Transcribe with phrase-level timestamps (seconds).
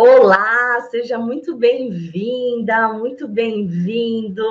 [0.00, 4.44] Olá, seja muito bem-vinda, muito bem-vindo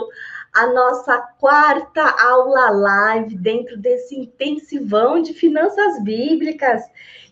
[0.53, 6.83] à nossa quarta aula live dentro desse intensivão de finanças bíblicas.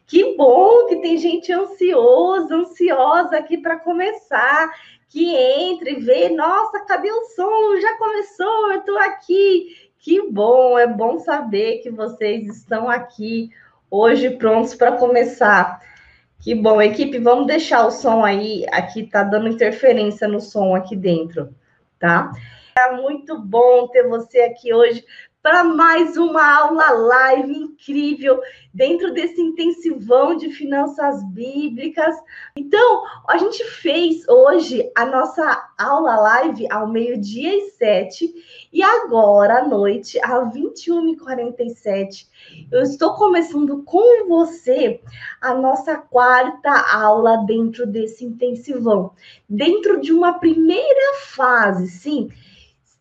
[0.08, 4.74] Que bom que tem gente ansiosa, ansiosa aqui para começar,
[5.10, 7.82] que entre e vê, nossa, cadê o som?
[7.82, 9.92] Já começou, eu estou aqui.
[10.00, 13.50] Que bom, é bom saber que vocês estão aqui
[13.92, 15.82] hoje prontos para começar.
[16.46, 18.68] Que bom, equipe, vamos deixar o som aí.
[18.72, 21.50] Aqui tá dando interferência no som aqui dentro,
[21.98, 22.32] tá?
[22.78, 25.04] É muito bom ter você aqui hoje
[25.42, 28.40] para mais uma aula live incrível
[28.72, 32.16] dentro desse intensivão de finanças bíblicas.
[32.56, 38.32] Então, a gente fez hoje a nossa aula live ao meio-dia e sete,
[38.76, 42.28] e agora à noite, às 21h47,
[42.70, 45.00] eu estou começando com você
[45.40, 49.14] a nossa quarta aula dentro desse intensivão.
[49.48, 52.28] Dentro de uma primeira fase, sim,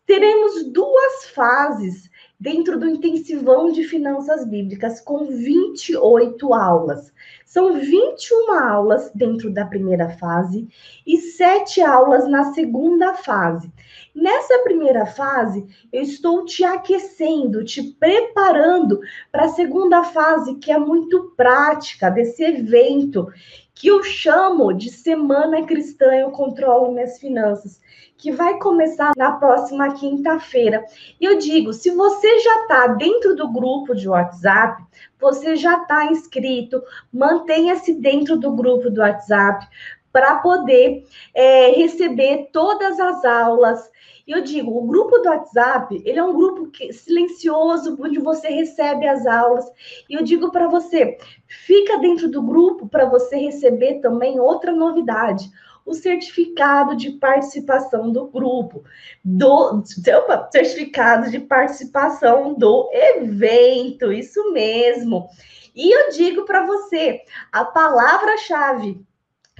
[0.05, 7.11] teremos duas fases dentro do intensivão de finanças bíblicas, com 28 aulas.
[7.45, 10.69] São 21 aulas dentro da primeira fase
[11.05, 13.69] e 7 aulas na segunda fase.
[14.15, 20.79] Nessa primeira fase, eu estou te aquecendo, te preparando para a segunda fase, que é
[20.79, 23.27] muito prática desse evento,
[23.73, 27.81] que eu chamo de Semana Cristã Eu Controlo Minhas Finanças
[28.17, 30.85] que vai começar na próxima quinta-feira.
[31.19, 34.83] E eu digo, se você já está dentro do grupo de WhatsApp,
[35.19, 39.67] você já está inscrito, mantenha-se dentro do grupo do WhatsApp
[40.15, 43.91] para poder é, receber todas as aulas.
[44.25, 48.47] E eu digo, o grupo do WhatsApp, ele é um grupo que, silencioso, onde você
[48.47, 49.69] recebe as aulas.
[50.09, 51.17] E eu digo para você,
[51.49, 55.51] fica dentro do grupo para você receber também outra novidade
[55.85, 58.85] o certificado de participação do grupo,
[59.23, 59.83] do
[60.17, 65.29] opa, certificado de participação do evento, isso mesmo.
[65.75, 67.21] E eu digo para você,
[67.51, 69.05] a palavra-chave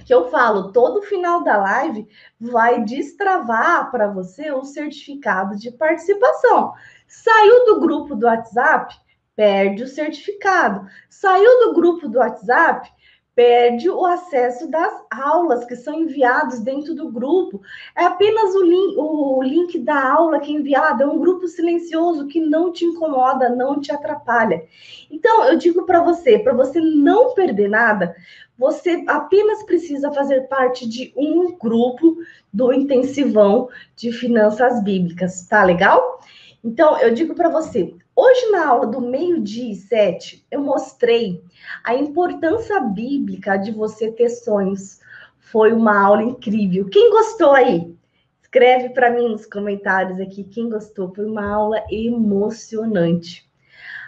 [0.06, 2.06] que eu falo todo final da live
[2.40, 6.72] vai destravar para você o certificado de participação.
[7.08, 8.94] Saiu do grupo do WhatsApp,
[9.34, 10.86] perde o certificado.
[11.10, 12.88] Saiu do grupo do WhatsApp,
[13.36, 17.60] perde o acesso das aulas que são enviados dentro do grupo.
[17.94, 22.26] É apenas o link, o link da aula que é enviado, é um grupo silencioso
[22.28, 24.64] que não te incomoda, não te atrapalha.
[25.10, 28.16] Então, eu digo para você, para você não perder nada,
[28.58, 32.16] você apenas precisa fazer parte de um grupo
[32.50, 36.20] do intensivão de finanças bíblicas, tá legal?
[36.64, 41.44] Então, eu digo para você, hoje na aula do meio-dia e sete, eu mostrei
[41.84, 44.98] a importância bíblica de você ter sonhos.
[45.38, 46.88] Foi uma aula incrível.
[46.88, 47.94] Quem gostou aí?
[48.42, 51.14] Escreve para mim nos comentários aqui quem gostou.
[51.14, 53.46] Foi uma aula emocionante.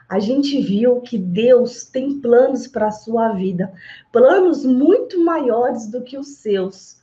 [0.08, 3.70] A gente viu que Deus tem planos para a sua vida,
[4.10, 6.98] planos muito maiores do que os seus,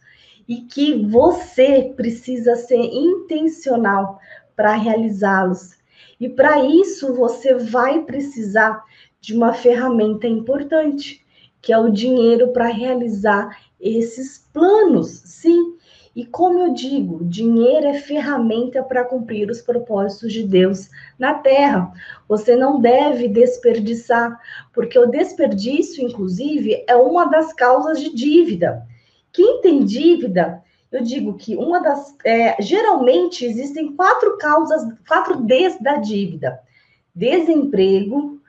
[0.47, 4.19] e que você precisa ser intencional
[4.55, 5.75] para realizá-los.
[6.19, 8.83] E para isso você vai precisar
[9.19, 11.25] de uma ferramenta importante,
[11.61, 15.09] que é o dinheiro para realizar esses planos.
[15.25, 15.75] Sim,
[16.15, 20.89] e como eu digo, dinheiro é ferramenta para cumprir os propósitos de Deus
[21.19, 21.91] na terra.
[22.25, 24.39] Você não deve desperdiçar,
[24.73, 28.87] porque o desperdício, inclusive, é uma das causas de dívida.
[29.33, 30.63] Quem tem dívida
[30.95, 32.15] eu digo que uma das.
[32.23, 36.59] É, geralmente existem quatro causas, quatro Ds da dívida:
[37.13, 38.39] desemprego,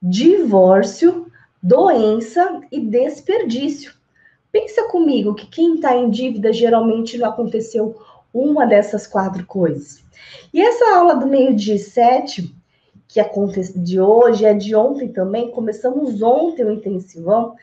[0.00, 1.26] divórcio,
[1.62, 3.92] doença e desperdício.
[4.52, 8.00] Pensa comigo que quem está em dívida geralmente não aconteceu
[8.32, 10.04] uma dessas quatro coisas.
[10.54, 12.54] E essa aula do meio-dia sete,
[13.08, 17.54] que acontece de hoje, é de ontem também, começamos ontem o intensivão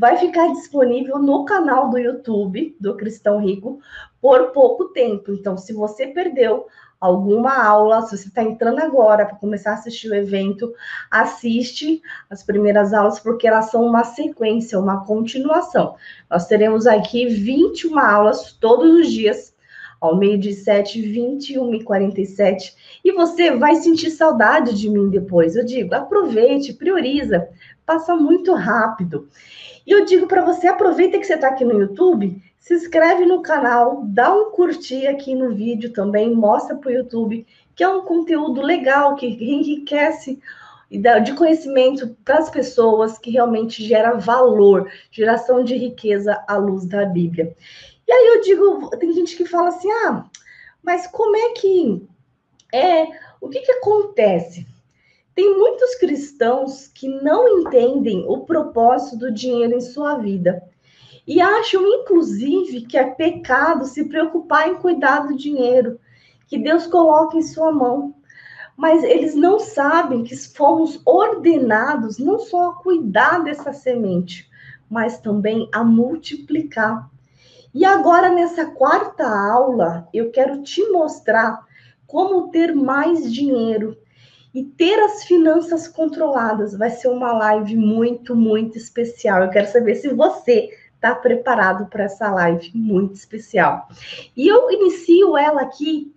[0.00, 3.80] vai ficar disponível no canal do YouTube do Cristão Rico
[4.18, 5.30] por pouco tempo.
[5.30, 6.64] Então, se você perdeu
[6.98, 10.72] alguma aula, se você está entrando agora para começar a assistir o evento,
[11.10, 15.96] assiste as primeiras aulas, porque elas são uma sequência, uma continuação.
[16.30, 19.54] Nós teremos aqui 21 aulas todos os dias,
[20.00, 22.74] ao meio de 7, 21 e 47.
[23.04, 25.56] E você vai sentir saudade de mim depois.
[25.56, 27.50] Eu digo, aproveite, prioriza,
[27.84, 29.28] passa muito rápido.
[29.90, 33.42] E eu digo para você, aproveita que você está aqui no YouTube, se inscreve no
[33.42, 37.44] canal, dá um curtir aqui no vídeo também, mostra para o YouTube
[37.74, 40.38] que é um conteúdo legal, que enriquece
[40.88, 47.04] de conhecimento para as pessoas que realmente gera valor, geração de riqueza à luz da
[47.04, 47.52] Bíblia.
[48.06, 50.24] E aí eu digo, tem gente que fala assim, ah,
[50.80, 52.06] mas como é que
[52.72, 53.08] é,
[53.40, 54.68] o que que acontece?
[55.40, 60.62] Tem muitos cristãos que não entendem o propósito do dinheiro em sua vida
[61.26, 65.98] e acham, inclusive, que é pecado se preocupar em cuidar do dinheiro
[66.46, 68.14] que Deus coloca em sua mão.
[68.76, 74.46] Mas eles não sabem que fomos ordenados não só a cuidar dessa semente,
[74.90, 77.08] mas também a multiplicar.
[77.72, 81.66] E agora, nessa quarta aula, eu quero te mostrar
[82.06, 83.96] como ter mais dinheiro
[84.54, 86.76] e ter as finanças controladas.
[86.76, 89.42] Vai ser uma live muito, muito especial.
[89.42, 93.88] Eu quero saber se você está preparado para essa live muito especial.
[94.36, 96.12] E eu inicio ela aqui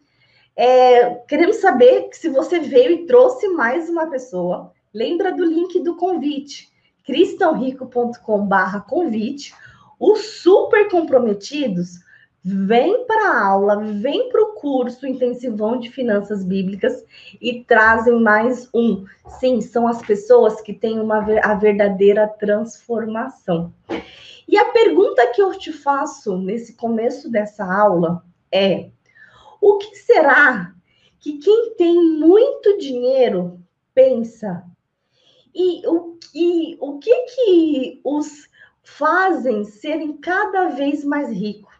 [0.55, 4.71] é, queremos saber se você veio e trouxe mais uma pessoa.
[4.93, 6.71] Lembra do link do convite,
[7.03, 9.53] cristãorico.com/barra convite.
[9.99, 11.99] Os super comprometidos
[12.43, 17.05] vêm para a aula, vêm para o curso intensivão de finanças bíblicas
[17.39, 19.05] e trazem mais um.
[19.39, 23.73] Sim, são as pessoas que têm uma, a verdadeira transformação.
[24.47, 28.89] E a pergunta que eu te faço nesse começo dessa aula é:
[29.61, 30.73] o que será
[31.19, 33.61] que quem tem muito dinheiro
[33.95, 34.65] pensa?
[35.55, 38.49] E o, e, o que que os
[38.83, 41.73] fazem serem cada vez mais ricos?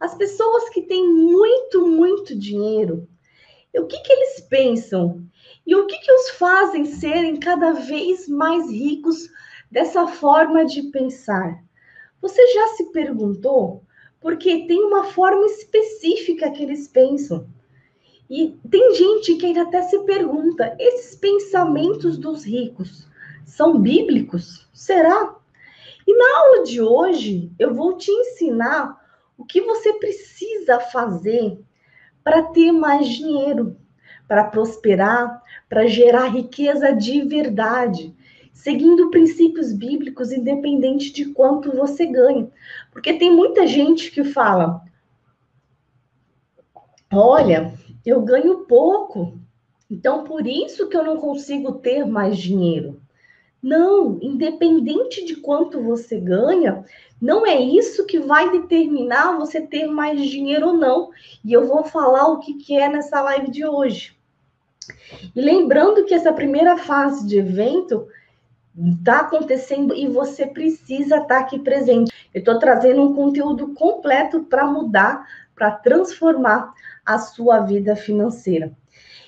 [0.00, 3.08] As pessoas que têm muito, muito dinheiro,
[3.74, 5.24] o que que eles pensam?
[5.66, 9.28] E o que que os fazem serem cada vez mais ricos
[9.70, 11.62] dessa forma de pensar?
[12.20, 13.82] Você já se perguntou
[14.20, 17.46] porque tem uma forma específica que eles pensam.
[18.28, 23.06] E tem gente que ainda até se pergunta: esses pensamentos dos ricos
[23.46, 24.68] são bíblicos?
[24.72, 25.36] Será?
[26.06, 28.97] E na aula de hoje eu vou te ensinar
[29.38, 31.58] o que você precisa fazer
[32.24, 33.78] para ter mais dinheiro,
[34.26, 38.14] para prosperar, para gerar riqueza de verdade,
[38.52, 42.50] seguindo princípios bíblicos, independente de quanto você ganha.
[42.90, 44.82] Porque tem muita gente que fala:
[47.12, 47.72] olha,
[48.04, 49.38] eu ganho pouco,
[49.88, 53.00] então por isso que eu não consigo ter mais dinheiro.
[53.62, 56.84] Não, independente de quanto você ganha,
[57.20, 61.10] não é isso que vai determinar você ter mais dinheiro ou não.
[61.44, 64.16] E eu vou falar o que, que é nessa live de hoje.
[65.34, 68.06] E lembrando que essa primeira fase de evento
[68.76, 72.12] está acontecendo e você precisa estar tá aqui presente.
[72.32, 76.72] Eu estou trazendo um conteúdo completo para mudar, para transformar
[77.04, 78.72] a sua vida financeira.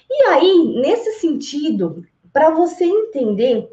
[0.09, 3.69] E aí, nesse sentido, para você entender,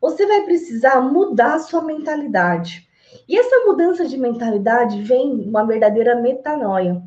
[0.00, 2.85] você vai precisar mudar a sua mentalidade.
[3.28, 7.02] E essa mudança de mentalidade vem uma verdadeira metanoia.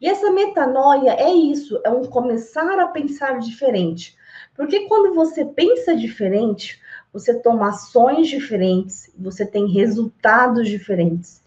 [0.00, 4.16] E essa metanoia é isso, é um começar a pensar diferente.
[4.56, 6.80] Porque quando você pensa diferente,
[7.12, 11.42] você toma ações diferentes, você tem resultados diferentes.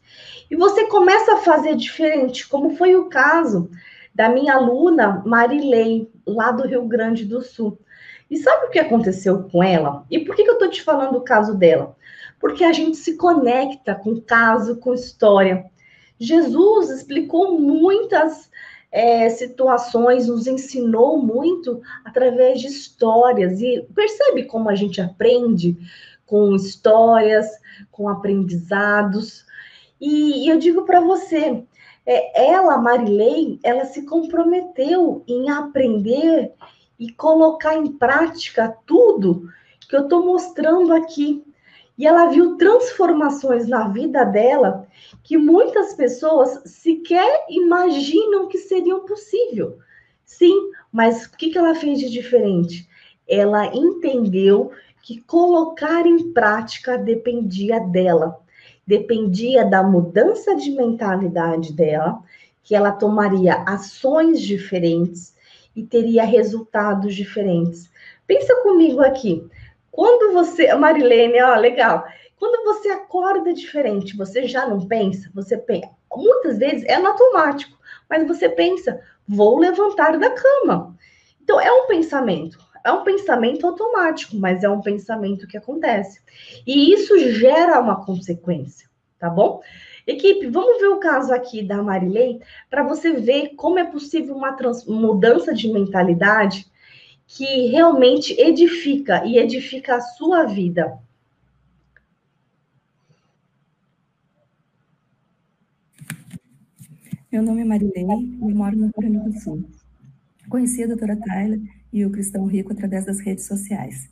[0.49, 3.69] E você começa a fazer diferente, como foi o caso
[4.13, 7.79] da minha aluna Marilei, lá do Rio Grande do Sul.
[8.29, 10.05] E sabe o que aconteceu com ela?
[10.09, 11.95] E por que, eu estou te falando o caso dela?
[12.43, 15.63] Porque a gente se conecta com caso, com história.
[16.19, 18.51] Jesus explicou muitas
[18.91, 23.61] é, situações, nos ensinou muito através de histórias.
[23.61, 25.77] E percebe como a gente aprende
[26.25, 27.47] com histórias,
[27.89, 29.45] com aprendizados.
[30.01, 31.63] E, e eu digo para você,
[32.05, 36.51] é, ela, Marilei, ela se comprometeu em aprender
[36.99, 39.47] e colocar em prática tudo
[39.87, 41.41] que eu estou mostrando aqui.
[41.97, 44.87] E ela viu transformações na vida dela
[45.23, 49.77] que muitas pessoas sequer imaginam que seriam possível.
[50.25, 52.87] Sim, mas o que, que ela fez de diferente?
[53.27, 54.71] Ela entendeu
[55.01, 58.39] que colocar em prática dependia dela,
[58.87, 62.23] dependia da mudança de mentalidade dela,
[62.63, 65.35] que ela tomaria ações diferentes
[65.75, 67.91] e teria resultados diferentes.
[68.25, 69.45] Pensa comigo aqui.
[69.93, 72.03] Quando você, Marilene, ó, legal.
[72.39, 75.91] Quando você acorda diferente, você já não pensa, você pensa.
[76.11, 77.77] Muitas vezes é no automático,
[78.09, 80.97] mas você pensa, vou levantar da cama.
[81.39, 86.21] Então é um pensamento, é um pensamento automático, mas é um pensamento que acontece.
[86.65, 89.61] E isso gera uma consequência, tá bom?
[90.07, 94.57] Equipe, vamos ver o caso aqui da Marilei para você ver como é possível uma
[94.87, 96.65] mudança de mentalidade
[97.35, 100.99] que realmente edifica e edifica a sua vida.
[107.31, 109.65] Meu nome é Marilei e moro no Rio Grande do Sul.
[110.47, 111.57] Conheci a doutora Tayla
[111.91, 114.11] e o Cristão Rico através das redes sociais.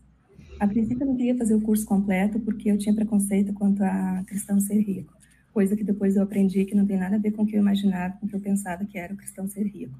[0.60, 4.24] A princípio, eu não queria fazer o curso completo porque eu tinha preconceito quanto a
[4.26, 5.14] cristão ser rico,
[5.54, 7.62] coisa que depois eu aprendi que não tem nada a ver com o que eu
[7.62, 9.94] imaginava, com o que eu pensava que era o cristão ser rico.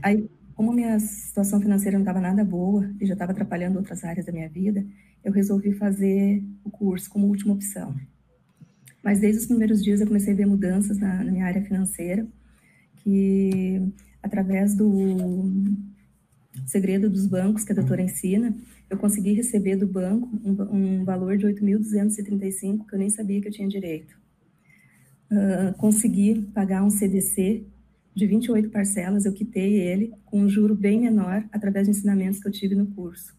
[0.00, 4.24] Aí, como minha situação financeira não estava nada boa e já estava atrapalhando outras áreas
[4.24, 4.84] da minha vida,
[5.22, 7.94] eu resolvi fazer o curso como última opção.
[9.04, 12.26] Mas desde os primeiros dias eu comecei a ver mudanças na, na minha área financeira,
[12.96, 13.82] que
[14.22, 15.52] através do
[16.66, 18.56] segredo dos bancos que a doutora ensina,
[18.88, 23.48] eu consegui receber do banco um, um valor de 8.235 que eu nem sabia que
[23.48, 24.16] eu tinha direito.
[25.30, 27.66] Uh, consegui pagar um CDC
[28.16, 32.48] de 28 parcelas, eu quitei ele com um juro bem menor através de ensinamentos que
[32.48, 33.36] eu tive no curso.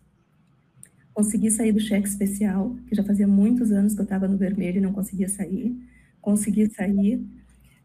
[1.16, 4.78] Consegui sair do cheque especial, que já fazia muitos anos que eu estava no vermelho
[4.78, 5.76] e não conseguia sair.
[6.22, 7.26] Consegui sair,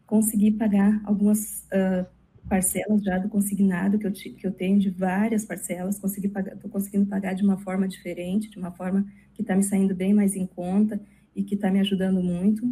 [0.05, 2.05] consegui pagar algumas uh,
[2.47, 5.97] parcelas já do consignado que eu, que eu tenho de várias parcelas.
[5.97, 9.63] Consegui pagar, estou conseguindo pagar de uma forma diferente, de uma forma que está me
[9.63, 11.01] saindo bem mais em conta
[11.35, 12.63] e que está me ajudando muito.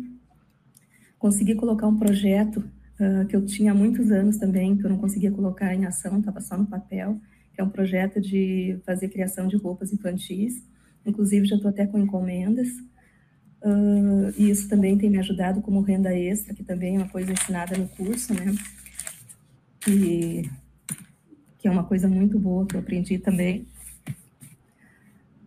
[1.18, 2.63] Consegui colocar um projeto
[3.29, 6.39] que eu tinha há muitos anos também, que eu não conseguia colocar em ação, estava
[6.39, 7.20] só no papel
[7.53, 10.63] que é um projeto de fazer criação de roupas infantis.
[11.05, 12.70] Inclusive, já estou até com encomendas.
[13.62, 17.31] Uh, e isso também tem me ajudado como renda extra, que também é uma coisa
[17.31, 18.53] ensinada no curso, né?
[19.88, 20.50] E,
[21.60, 23.67] que é uma coisa muito boa que eu aprendi também.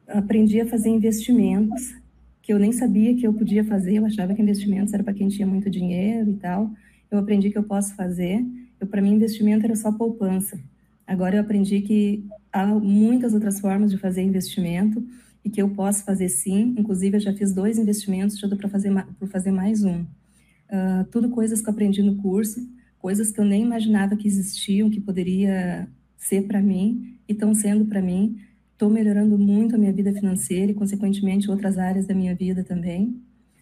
[0.06, 1.94] Aprendi a fazer investimentos,
[2.42, 5.28] que eu nem sabia que eu podia fazer, eu achava que investimentos era para quem
[5.28, 6.70] tinha muito dinheiro e tal.
[7.14, 8.44] Eu aprendi que eu posso fazer.
[8.90, 10.58] Para mim, investimento era só poupança.
[11.06, 15.06] Agora eu aprendi que há muitas outras formas de fazer investimento
[15.44, 16.74] e que eu posso fazer sim.
[16.76, 20.00] Inclusive, eu já fiz dois investimentos, já dou para fazer, por fazer mais um.
[20.00, 22.66] Uh, tudo coisas que eu aprendi no curso,
[22.98, 27.84] coisas que eu nem imaginava que existiam, que poderia ser para mim e estão sendo
[27.84, 28.38] para mim.
[28.72, 33.20] Estou melhorando muito a minha vida financeira e, consequentemente, outras áreas da minha vida também.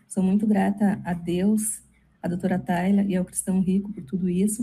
[0.08, 1.82] Sou muito grata a Deus,
[2.22, 4.62] a doutora Tayla e ao Cristão Rico por tudo isso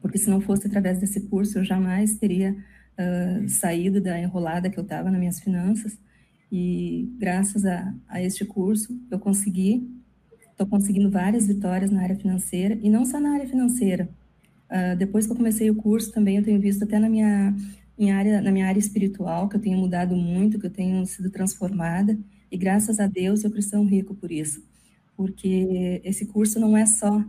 [0.00, 4.78] porque se não fosse através desse curso, eu jamais teria uh, saído da enrolada que
[4.78, 5.98] eu estava nas minhas finanças.
[6.50, 9.88] E graças a, a este curso, eu consegui,
[10.50, 14.08] estou conseguindo várias vitórias na área financeira, e não só na área financeira.
[14.70, 17.54] Uh, depois que eu comecei o curso, também eu tenho visto até na minha,
[17.98, 21.30] minha área, na minha área espiritual, que eu tenho mudado muito, que eu tenho sido
[21.30, 22.18] transformada,
[22.50, 24.62] e graças a Deus eu cristão rico por isso.
[25.16, 27.24] Porque esse curso não é só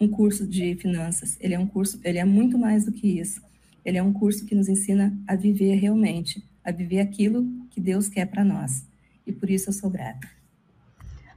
[0.00, 1.36] um curso de finanças.
[1.40, 3.40] Ele é um curso, ele é muito mais do que isso.
[3.84, 8.08] Ele é um curso que nos ensina a viver realmente, a viver aquilo que Deus
[8.08, 8.86] quer para nós.
[9.26, 10.28] E por isso eu sou grata.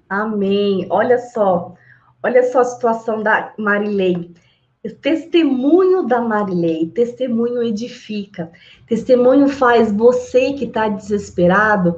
[0.09, 0.85] Amém.
[0.89, 1.75] Olha só,
[2.21, 4.33] olha só a situação da Marilei.
[5.01, 8.51] Testemunho da Marilei, testemunho edifica,
[8.87, 11.95] testemunho faz você que está desesperado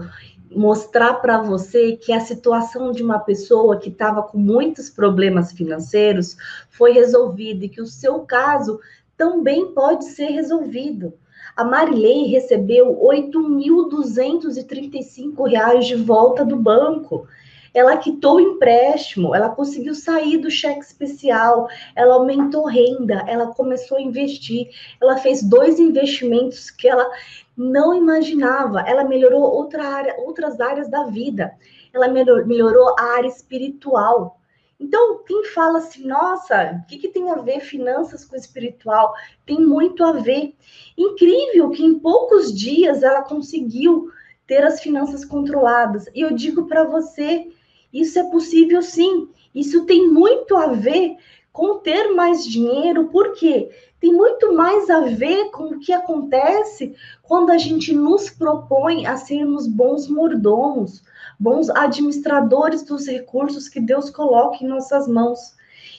[0.55, 6.36] mostrar para você que a situação de uma pessoa que estava com muitos problemas financeiros
[6.69, 8.79] foi resolvida e que o seu caso
[9.17, 11.13] também pode ser resolvido.
[11.55, 17.27] A Marilei recebeu R$ 8.235 de volta do banco.
[17.74, 23.98] Ela quitou o empréstimo, ela conseguiu sair do cheque especial, ela aumentou renda, ela começou
[23.98, 24.70] a investir,
[25.01, 27.10] ela fez dois investimentos que ela
[27.58, 28.82] não imaginava.
[28.82, 31.53] Ela melhorou outra área, outras áreas da vida.
[31.94, 34.39] Ela melhorou a área espiritual.
[34.80, 39.13] Então, quem fala assim, nossa, o que, que tem a ver finanças com espiritual?
[39.46, 40.56] Tem muito a ver.
[40.98, 44.12] Incrível que em poucos dias ela conseguiu
[44.46, 46.08] ter as finanças controladas.
[46.13, 47.52] E eu digo para você,
[47.93, 49.29] isso é possível sim.
[49.53, 51.15] Isso tem muito a ver
[51.51, 53.69] com ter mais dinheiro, por quê?
[54.03, 59.15] tem muito mais a ver com o que acontece quando a gente nos propõe a
[59.15, 61.01] sermos bons mordomos,
[61.39, 65.55] bons administradores dos recursos que Deus coloca em nossas mãos.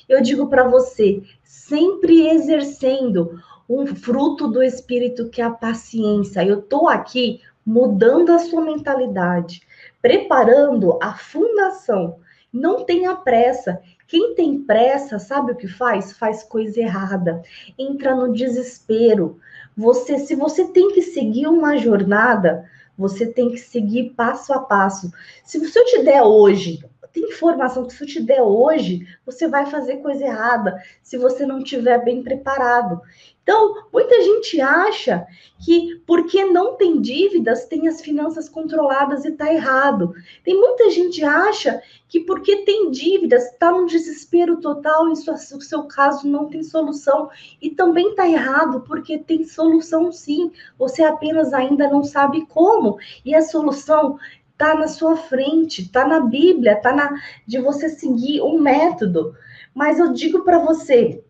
[0.06, 6.44] Eu digo para você, sempre exercendo um fruto do espírito que é a paciência.
[6.44, 9.62] Eu estou aqui mudando a sua mentalidade,
[10.04, 12.18] preparando a fundação.
[12.52, 13.80] Não tenha pressa.
[14.06, 16.12] Quem tem pressa, sabe o que faz?
[16.12, 17.40] Faz coisa errada.
[17.78, 19.38] Entra no desespero.
[19.74, 22.68] Você, se você tem que seguir uma jornada,
[22.98, 25.10] você tem que seguir passo a passo.
[25.42, 26.84] Se, se eu te der hoje
[27.20, 31.58] informação que se eu te der hoje, você vai fazer coisa errada se você não
[31.58, 33.00] estiver bem preparado.
[33.44, 35.26] Então, muita gente acha
[35.62, 40.14] que porque não tem dívidas, tem as finanças controladas e está errado.
[40.42, 45.82] Tem muita gente acha que porque tem dívidas, está num desespero total e o seu
[45.84, 47.28] caso não tem solução.
[47.60, 50.50] E também está errado, porque tem solução sim.
[50.78, 52.96] Você apenas ainda não sabe como.
[53.26, 54.18] E a solução
[54.54, 57.14] está na sua frente, está na Bíblia, está na
[57.46, 59.36] de você seguir um método.
[59.74, 61.22] Mas eu digo para você,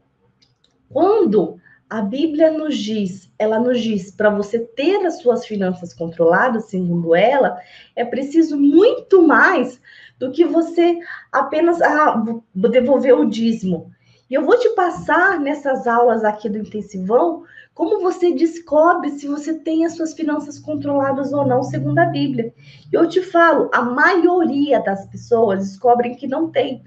[0.90, 6.66] quando a Bíblia nos diz, ela nos diz para você ter as suas finanças controladas,
[6.66, 7.58] segundo ela,
[7.96, 9.80] é preciso muito mais
[10.18, 10.98] do que você
[11.32, 12.22] apenas ah,
[12.54, 13.90] devolver o dízimo.
[14.30, 19.52] E eu vou te passar nessas aulas aqui do intensivão como você descobre se você
[19.52, 22.54] tem as suas finanças controladas ou não, segundo a Bíblia.
[22.92, 26.84] E eu te falo, a maioria das pessoas descobrem que não tem.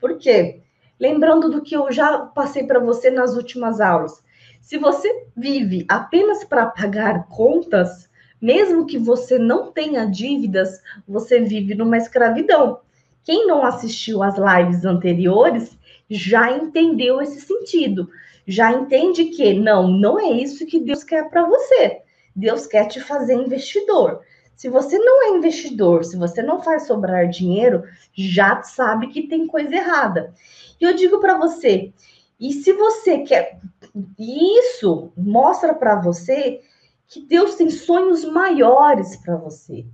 [0.00, 0.62] Por quê?
[0.98, 4.22] Lembrando do que eu já passei para você nas últimas aulas.
[4.60, 8.08] Se você vive apenas para pagar contas,
[8.40, 12.80] mesmo que você não tenha dívidas, você vive numa escravidão.
[13.22, 15.78] Quem não assistiu às lives anteriores
[16.10, 18.08] já entendeu esse sentido.
[18.46, 22.00] Já entende que não, não é isso que Deus quer para você.
[22.34, 24.20] Deus quer te fazer investidor.
[24.56, 27.82] Se você não é investidor, se você não faz sobrar dinheiro,
[28.12, 30.32] já sabe que tem coisa errada.
[30.80, 31.92] E eu digo para você,
[32.38, 33.58] e se você quer
[34.18, 36.60] isso mostra para você
[37.06, 39.86] que Deus tem sonhos maiores para você.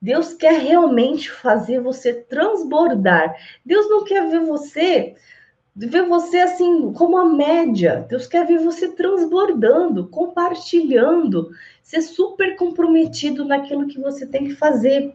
[0.00, 3.34] Deus quer realmente fazer você transbordar.
[3.64, 5.14] Deus não quer ver você
[5.76, 8.06] ver você assim como a média.
[8.08, 11.50] Deus quer ver você transbordando, compartilhando,
[11.82, 15.14] ser super comprometido naquilo que você tem que fazer.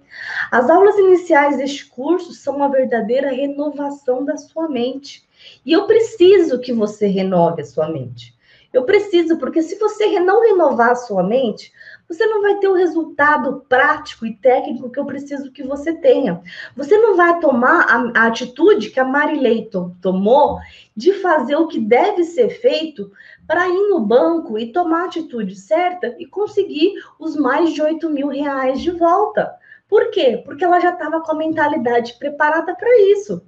[0.52, 5.28] As aulas iniciais deste curso são uma verdadeira renovação da sua mente.
[5.66, 8.38] E eu preciso que você renove a sua mente.
[8.72, 11.72] Eu preciso, porque se você não renovar a sua mente,
[12.10, 16.42] você não vai ter o resultado prático e técnico que eu preciso que você tenha.
[16.76, 19.70] Você não vai tomar a, a atitude que a Marilei
[20.02, 20.58] tomou
[20.96, 23.12] de fazer o que deve ser feito
[23.46, 28.10] para ir no banco e tomar a atitude certa e conseguir os mais de 8
[28.10, 29.54] mil reais de volta.
[29.88, 30.42] Por quê?
[30.44, 33.44] Porque ela já estava com a mentalidade preparada para isso.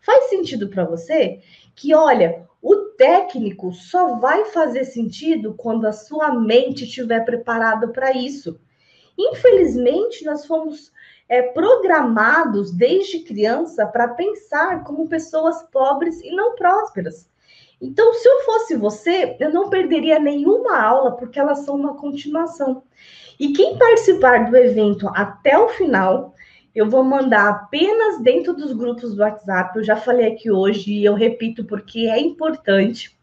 [0.00, 1.40] Faz sentido para você
[1.74, 8.12] que, olha, o técnico só vai fazer sentido quando a sua mente estiver preparada para
[8.12, 8.60] isso.
[9.18, 10.92] Infelizmente, nós fomos
[11.28, 17.28] é, programados desde criança para pensar como pessoas pobres e não prósperas.
[17.80, 22.84] Então, se eu fosse você, eu não perderia nenhuma aula, porque elas são uma continuação.
[23.40, 26.31] E quem participar do evento até o final,
[26.74, 29.76] eu vou mandar apenas dentro dos grupos do WhatsApp.
[29.76, 33.16] Eu já falei aqui hoje e eu repito porque é importante.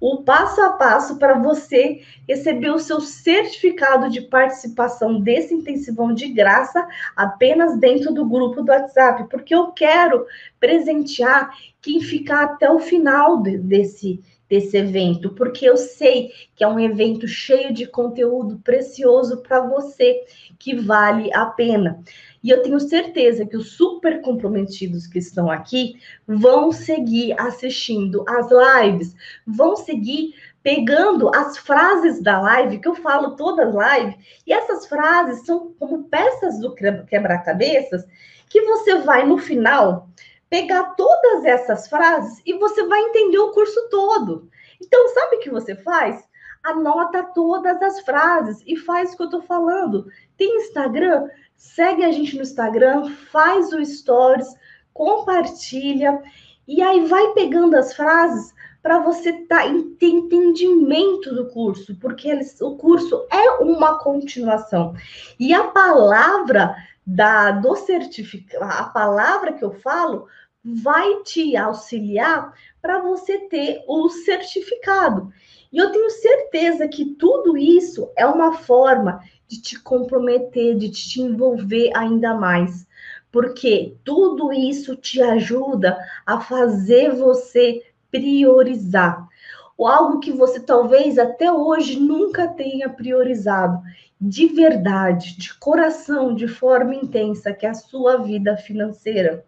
[0.00, 6.28] O passo a passo para você receber o seu certificado de participação desse intensivão de
[6.28, 10.26] graça apenas dentro do grupo do WhatsApp, porque eu quero
[10.60, 16.78] presentear quem ficar até o final desse desse evento, porque eu sei que é um
[16.78, 20.24] evento cheio de conteúdo precioso para você,
[20.58, 22.00] que vale a pena.
[22.42, 28.48] E eu tenho certeza que os super comprometidos que estão aqui vão seguir assistindo as
[28.50, 34.86] lives, vão seguir pegando as frases da live, que eu falo todas live, e essas
[34.86, 38.04] frases são como peças do quebra-cabeças
[38.48, 40.08] que você vai no final
[40.54, 44.48] pegar todas essas frases e você vai entender o curso todo.
[44.80, 46.22] Então, sabe o que você faz?
[46.62, 50.06] Anota todas as frases e faz o que eu estou falando.
[50.36, 51.28] Tem Instagram?
[51.56, 54.46] segue a gente no Instagram, faz o stories,
[54.92, 56.22] compartilha
[56.68, 59.62] e aí vai pegando as frases para você tá,
[59.98, 64.94] ter entendimento do curso, porque eles, o curso é uma continuação.
[65.40, 70.26] E a palavra da do certificado, a palavra que eu falo
[70.64, 75.30] vai te auxiliar para você ter o certificado.
[75.70, 81.20] E eu tenho certeza que tudo isso é uma forma de te comprometer, de te
[81.20, 82.86] envolver ainda mais.
[83.30, 89.28] Porque tudo isso te ajuda a fazer você priorizar.
[89.76, 93.82] Ou algo que você talvez até hoje nunca tenha priorizado,
[94.20, 99.44] de verdade, de coração, de forma intensa, que é a sua vida financeira.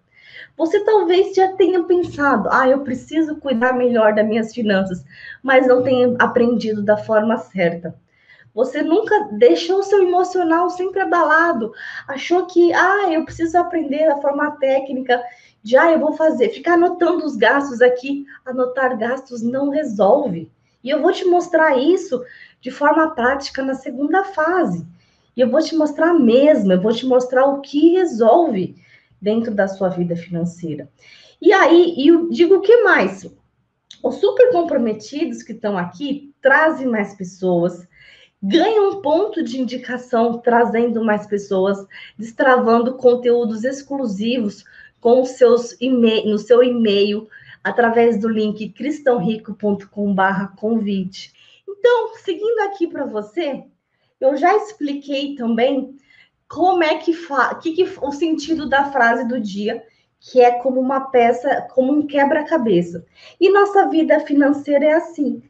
[0.56, 5.04] Você talvez já tenha pensado, ah, eu preciso cuidar melhor das minhas finanças,
[5.42, 7.94] mas não tenha aprendido da forma certa.
[8.54, 11.72] Você nunca deixou seu emocional sempre abalado.
[12.08, 15.22] Achou que, ah, eu preciso aprender a forma técnica
[15.74, 20.50] ah, eu vou fazer, ficar anotando os gastos aqui, anotar gastos não resolve.
[20.84, 22.22] E eu vou te mostrar isso
[22.60, 24.86] de forma prática na segunda fase.
[25.36, 28.76] E eu vou te mostrar mesmo, eu vou te mostrar o que resolve
[29.20, 30.88] dentro da sua vida financeira.
[31.40, 33.26] E aí, eu digo o que mais?
[34.02, 37.86] Os super comprometidos que estão aqui trazem mais pessoas,
[38.42, 41.84] ganham um ponto de indicação trazendo mais pessoas,
[42.16, 44.64] destravando conteúdos exclusivos
[45.00, 47.28] com seus no seu e-mail
[47.64, 51.32] através do link cristãorico.com/convite.
[51.68, 53.64] Então, seguindo aqui para você,
[54.20, 55.96] eu já expliquei também
[56.48, 57.54] como é que, fa...
[57.56, 59.82] que, que o sentido da frase do dia,
[60.20, 63.04] que é como uma peça, como um quebra-cabeça.
[63.40, 65.42] E nossa vida financeira é assim.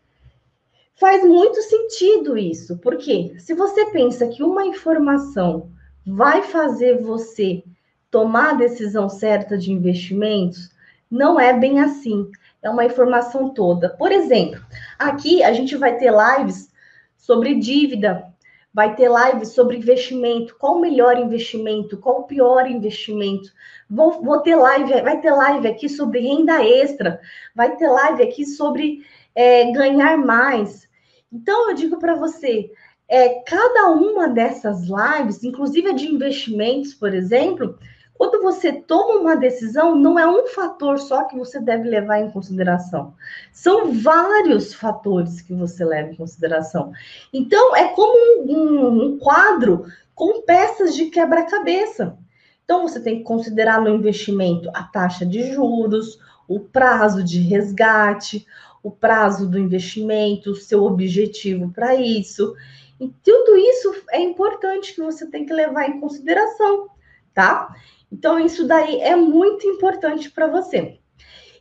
[0.95, 5.71] Faz muito sentido isso, porque se você pensa que uma informação
[6.07, 7.63] vai fazer você
[8.11, 10.71] tomar a decisão certa de investimentos,
[11.11, 12.31] não é bem assim.
[12.63, 13.91] É uma informação toda.
[13.91, 14.65] Por exemplo,
[14.99, 16.71] aqui a gente vai ter lives
[17.17, 18.33] sobre dívida,
[18.77, 23.51] vai ter lives sobre investimento, qual o melhor investimento, qual o pior investimento.
[23.89, 27.19] Vou, vou ter live, vai ter live aqui sobre renda extra,
[27.55, 29.03] vai ter live aqui sobre
[29.35, 30.87] é, ganhar mais.
[31.33, 32.71] Então eu digo para você,
[33.09, 37.79] é, cada uma dessas lives, inclusive a de investimentos, por exemplo,
[38.17, 42.31] quando você toma uma decisão, não é um fator só que você deve levar em
[42.31, 43.15] consideração.
[43.53, 46.93] São vários fatores que você leva em consideração.
[47.33, 52.17] Então, é como um, um, um quadro com peças de quebra-cabeça.
[52.65, 58.47] Então, você tem que considerar no investimento a taxa de juros, o prazo de resgate,
[58.83, 62.55] o prazo do investimento, o seu objetivo para isso.
[63.01, 66.89] E tudo isso é importante que você tem que levar em consideração,
[67.35, 67.75] tá?
[68.11, 70.99] Então, isso daí é muito importante para você.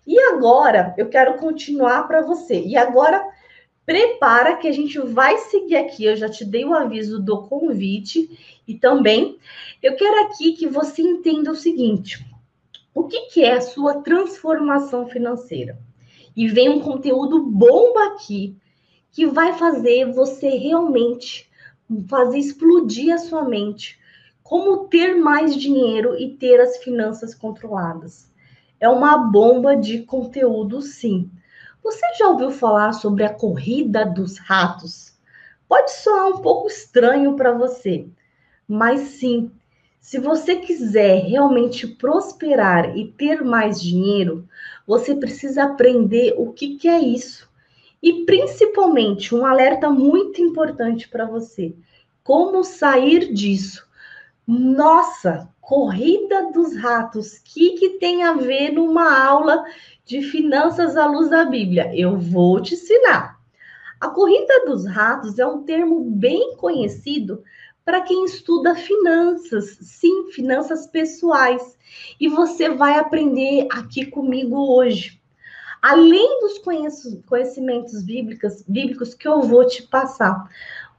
[0.06, 2.62] E agora, eu quero continuar para você.
[2.62, 3.26] E agora,
[3.86, 6.06] prepara que a gente vai seguir aqui.
[6.06, 8.30] Eu já te dei o aviso do convite
[8.68, 9.38] e também
[9.82, 12.26] eu quero aqui que você entenda o seguinte:
[12.94, 15.78] o que, que é a sua transformação financeira?
[16.36, 18.58] E vem um conteúdo bomba aqui
[19.12, 21.50] que vai fazer você realmente
[22.10, 23.98] fazer explodir a sua mente
[24.46, 28.32] como ter mais dinheiro e ter as finanças controladas.
[28.80, 31.32] É uma bomba de conteúdo, sim.
[31.84, 35.18] Você já ouviu falar sobre a corrida dos ratos?
[35.68, 38.08] Pode soar um pouco estranho para você,
[38.68, 39.52] mas sim,
[40.00, 44.48] se você quiser realmente prosperar e ter mais dinheiro,
[44.86, 47.50] você precisa aprender o que, que é isso.
[48.00, 51.74] E principalmente, um alerta muito importante para você:
[52.24, 53.86] como sair disso
[54.48, 59.66] nossa, corrida dos ratos, o que, que tem a ver numa aula
[60.06, 61.92] de finanças à luz da Bíblia?
[61.96, 63.40] Eu vou te ensinar.
[64.00, 67.44] A corrida dos ratos é um termo bem conhecido
[67.84, 71.78] para quem estuda finanças, sim, finanças pessoais.
[72.20, 75.20] E você vai aprender aqui comigo hoje.
[75.82, 76.60] Além dos
[77.26, 80.50] conhecimentos bíblicos, bíblicos que eu vou te passar.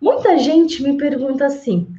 [0.00, 1.92] Muita gente me pergunta assim: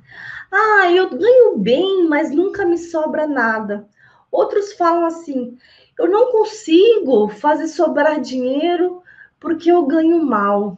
[0.51, 3.88] ah, eu ganho bem, mas nunca me sobra nada.
[4.31, 5.57] Outros falam assim:
[5.97, 9.01] eu não consigo fazer sobrar dinheiro
[9.39, 10.77] porque eu ganho mal.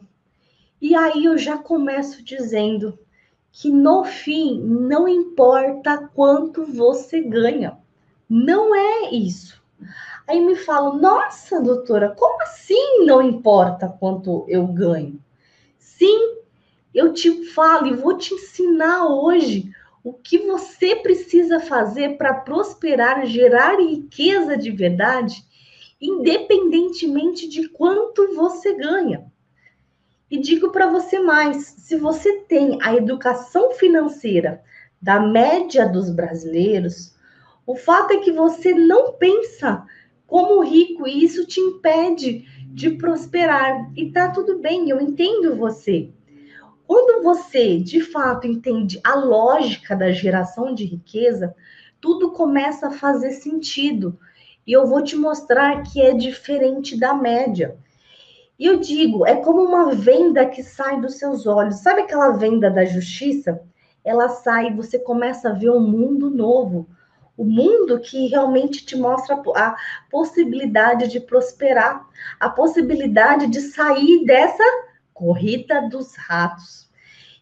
[0.80, 2.98] E aí eu já começo dizendo
[3.52, 7.78] que no fim não importa quanto você ganha.
[8.28, 9.60] Não é isso.
[10.26, 15.20] Aí me falam: nossa, doutora, como assim não importa quanto eu ganho?
[15.78, 16.39] Sim,
[16.94, 19.70] eu te falo e vou te ensinar hoje
[20.02, 25.44] o que você precisa fazer para prosperar, gerar riqueza de verdade,
[26.00, 29.30] independentemente de quanto você ganha.
[30.30, 34.62] E digo para você mais: se você tem a educação financeira
[35.00, 37.14] da média dos brasileiros,
[37.66, 39.86] o fato é que você não pensa
[40.26, 43.90] como rico e isso te impede de prosperar.
[43.96, 46.10] E tá tudo bem, eu entendo você.
[46.90, 51.54] Quando você, de fato, entende a lógica da geração de riqueza,
[52.00, 54.18] tudo começa a fazer sentido.
[54.66, 57.78] E eu vou te mostrar que é diferente da média.
[58.58, 61.76] E eu digo, é como uma venda que sai dos seus olhos.
[61.76, 63.62] Sabe aquela venda da justiça?
[64.04, 66.88] Ela sai e você começa a ver um mundo novo.
[67.36, 69.76] O mundo que realmente te mostra a
[70.10, 72.04] possibilidade de prosperar,
[72.40, 74.89] a possibilidade de sair dessa
[75.20, 76.88] corrida dos ratos.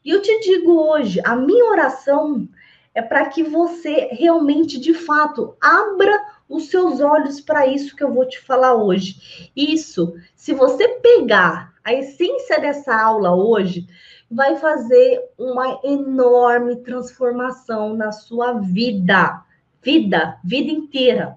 [0.05, 2.49] E eu te digo hoje, a minha oração
[2.93, 8.13] é para que você realmente, de fato, abra os seus olhos para isso que eu
[8.13, 9.51] vou te falar hoje.
[9.55, 13.87] Isso, se você pegar a essência dessa aula hoje,
[14.29, 19.45] vai fazer uma enorme transformação na sua vida,
[19.81, 21.37] vida, vida inteira,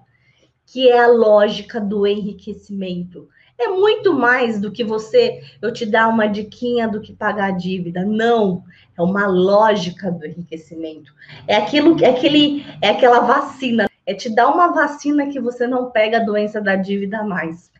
[0.66, 3.28] que é a lógica do enriquecimento.
[3.58, 7.56] É muito mais do que você, eu te dar uma diquinha do que pagar a
[7.56, 8.04] dívida.
[8.04, 8.64] Não,
[8.96, 11.12] é uma lógica do enriquecimento.
[11.46, 13.88] É aquilo, é aquele, é aquela vacina.
[14.04, 17.70] É te dar uma vacina que você não pega a doença da dívida mais.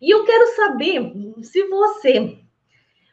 [0.00, 2.38] E eu quero saber se você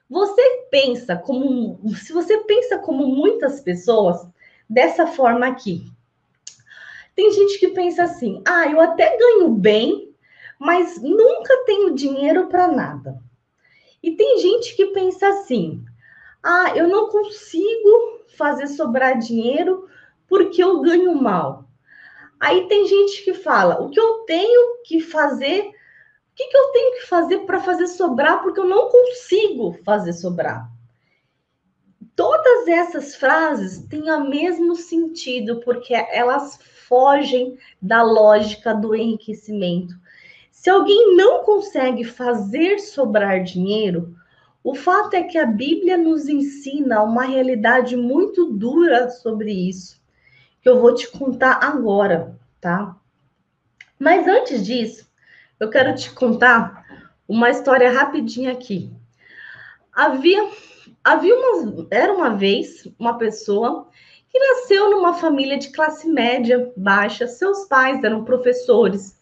[0.08, 4.26] você pensa como se você pensa como muitas pessoas
[4.70, 5.86] dessa forma aqui.
[7.16, 10.15] Tem gente que pensa assim: "Ah, eu até ganho bem,
[10.60, 13.20] mas nunca tenho dinheiro para nada".
[14.02, 15.84] E tem gente que pensa assim:
[16.44, 19.88] "Ah, eu não consigo fazer sobrar dinheiro
[20.28, 21.66] porque eu ganho mal".
[22.40, 25.76] Aí tem gente que fala: "O que eu tenho que fazer
[26.32, 28.44] o que, que eu tenho que fazer para fazer sobrar?
[28.44, 30.70] Porque eu não consigo fazer sobrar.
[32.14, 39.96] Todas essas frases têm o mesmo sentido, porque elas fogem da lógica do enriquecimento.
[40.66, 44.16] Se alguém não consegue fazer sobrar dinheiro,
[44.64, 50.02] o fato é que a Bíblia nos ensina uma realidade muito dura sobre isso,
[50.64, 52.98] que eu vou te contar agora, tá?
[54.00, 55.08] Mas antes disso,
[55.60, 56.84] eu quero te contar
[57.28, 58.92] uma história rapidinha aqui.
[59.94, 60.50] Havia,
[61.04, 63.88] havia uma, era uma vez uma pessoa
[64.30, 67.28] que nasceu numa família de classe média baixa.
[67.28, 69.16] Seus pais eram professores,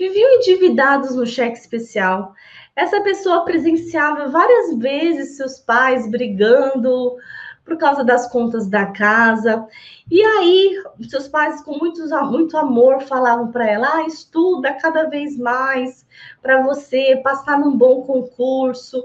[0.00, 2.32] viviam endividados no cheque especial.
[2.74, 7.16] Essa pessoa presenciava várias vezes seus pais brigando,
[7.64, 9.66] por causa das contas da casa.
[10.10, 15.36] E aí, seus pais, com muito, muito amor, falavam para ela: ah, estuda cada vez
[15.36, 16.04] mais
[16.42, 19.02] para você passar num bom concurso,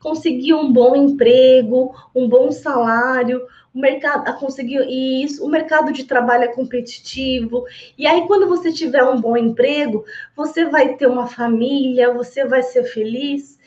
[0.00, 3.46] conseguir um bom emprego, um bom salário.
[3.74, 7.64] O mercado conseguiu isso, o mercado de trabalho é competitivo.
[7.98, 10.02] E aí, quando você tiver um bom emprego,
[10.34, 13.58] você vai ter uma família, você vai ser feliz.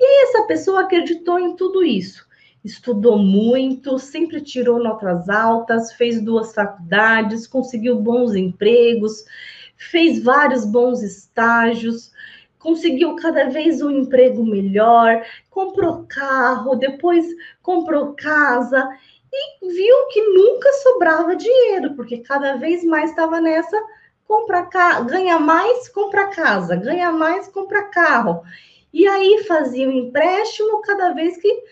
[0.00, 2.27] E essa pessoa acreditou em tudo isso
[2.64, 9.24] estudou muito, sempre tirou notas altas, fez duas faculdades, conseguiu bons empregos,
[9.76, 12.10] fez vários bons estágios,
[12.58, 17.24] conseguiu cada vez um emprego melhor, comprou carro, depois
[17.62, 18.88] comprou casa
[19.32, 23.76] e viu que nunca sobrava dinheiro, porque cada vez mais estava nessa
[24.26, 24.68] compra
[25.06, 28.42] ganha mais, compra casa, ganha mais, compra carro.
[28.92, 31.62] E aí fazia um empréstimo cada vez que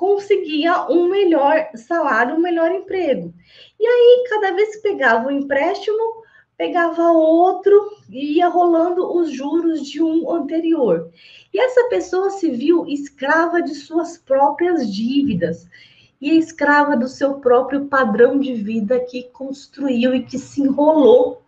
[0.00, 3.34] conseguia um melhor salário, um melhor emprego.
[3.78, 6.22] E aí, cada vez que pegava um empréstimo,
[6.56, 11.10] pegava outro e ia rolando os juros de um anterior.
[11.52, 15.68] E essa pessoa se viu escrava de suas próprias dívidas
[16.18, 21.42] e escrava do seu próprio padrão de vida que construiu e que se enrolou.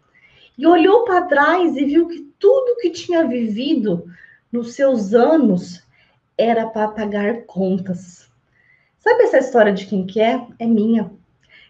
[0.58, 4.04] E olhou para trás e viu que tudo que tinha vivido
[4.52, 5.82] nos seus anos
[6.36, 8.30] era para pagar contas.
[9.02, 10.46] Sabe essa história de quem que é?
[10.60, 11.10] É minha.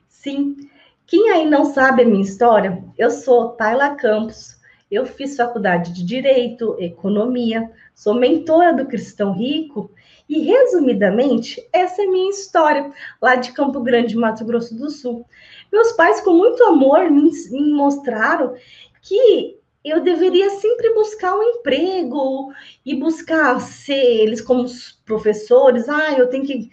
[0.06, 0.68] Sim.
[1.06, 2.84] Quem aí não sabe a minha história?
[2.98, 4.60] Eu sou Tayla Campos.
[4.90, 9.90] Eu fiz faculdade de Direito, Economia, sou mentora do Cristão Rico
[10.28, 15.24] e, resumidamente, essa é minha história lá de Campo Grande, Mato Grosso do Sul.
[15.72, 17.32] Meus pais, com muito amor, me
[17.72, 18.54] mostraram
[19.00, 22.52] que eu deveria sempre buscar um emprego
[22.84, 24.66] e buscar ser eles como
[25.06, 25.88] professores.
[25.88, 26.70] Ah, eu tenho que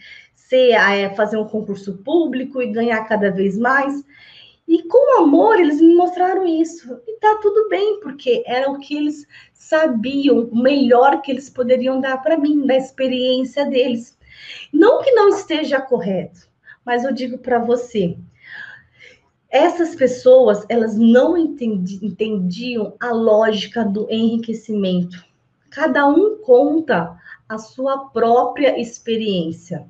[0.50, 4.04] ser, é, fazer um concurso público e ganhar cada vez mais.
[4.68, 7.00] E com amor, eles me mostraram isso.
[7.08, 12.02] E tá tudo bem, porque era o que eles sabiam, o melhor que eles poderiam
[12.02, 14.18] dar para mim, da experiência deles.
[14.74, 16.50] Não que não esteja correto,
[16.84, 18.18] mas eu digo para você,
[19.52, 25.24] essas pessoas, elas não entendi, entendiam a lógica do enriquecimento.
[25.70, 27.16] Cada um conta
[27.48, 29.88] a sua própria experiência.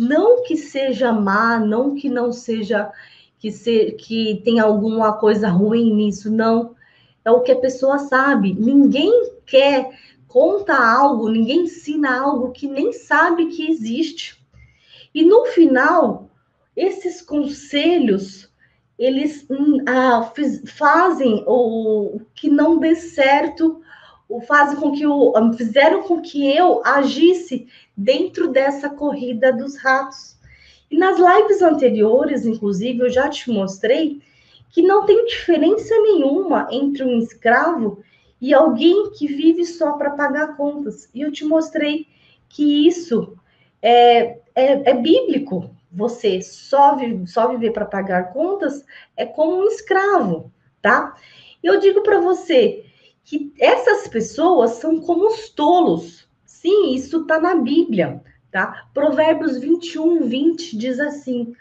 [0.00, 2.88] Não que seja má, não que não seja
[3.36, 6.76] que, se, que tem alguma coisa ruim nisso, não.
[7.24, 8.54] É o que a pessoa sabe.
[8.54, 9.90] Ninguém quer
[10.28, 14.40] conta algo, ninguém ensina algo que nem sabe que existe.
[15.12, 16.30] E no final,
[16.76, 18.48] esses conselhos,
[18.96, 20.32] eles hum, ah,
[20.64, 23.80] fazem o que não dê certo
[24.28, 30.36] o fazem com que o fizeram com que eu agisse dentro dessa corrida dos ratos.
[30.90, 34.20] E nas lives anteriores, inclusive, eu já te mostrei
[34.70, 38.02] que não tem diferença nenhuma entre um escravo
[38.40, 41.08] e alguém que vive só para pagar contas.
[41.14, 42.06] E eu te mostrei
[42.48, 43.36] que isso
[43.82, 45.70] é, é, é bíblico.
[45.90, 48.84] Você só, vive, só viver para pagar contas
[49.16, 51.16] é como um escravo, tá?
[51.62, 52.84] Eu digo para você
[53.28, 56.26] que essas pessoas são como os tolos.
[56.46, 58.88] Sim, isso está na Bíblia, tá?
[58.94, 61.54] Provérbios 21, 20 diz assim: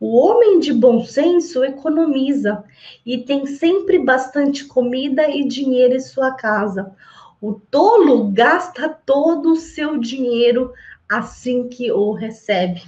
[0.00, 2.64] o homem de bom senso economiza
[3.06, 6.92] e tem sempre bastante comida e dinheiro em sua casa.
[7.40, 10.72] O tolo gasta todo o seu dinheiro
[11.08, 12.82] assim que o recebe.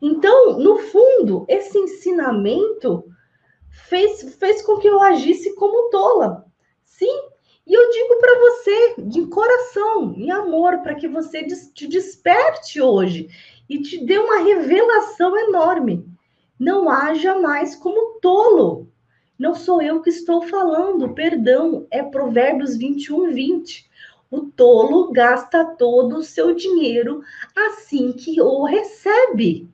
[0.00, 3.02] Então, no fundo, esse ensinamento
[3.70, 6.44] fez, fez com que eu agisse como tola.
[6.84, 7.31] Sim,
[7.66, 13.28] e eu digo para você, de coração, em amor, para que você te desperte hoje
[13.68, 16.12] e te dê uma revelação enorme
[16.62, 18.88] não haja mais como tolo.
[19.36, 23.90] Não sou eu que estou falando, perdão, é Provérbios 21, 20.
[24.30, 27.20] O tolo gasta todo o seu dinheiro
[27.56, 29.68] assim que o recebe.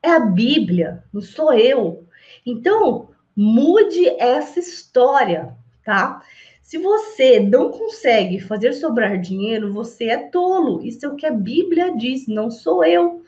[0.00, 2.06] É a Bíblia, não sou eu.
[2.46, 6.22] Então, mude essa história, tá?
[6.66, 10.84] Se você não consegue fazer sobrar dinheiro, você é tolo.
[10.84, 13.22] Isso é o que a Bíblia diz, não sou eu.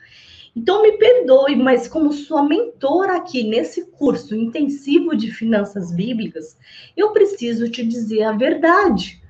[0.56, 6.58] Então, me perdoe, mas como sua mentora aqui nesse curso intensivo de finanças bíblicas,
[6.96, 9.22] eu preciso te dizer a verdade.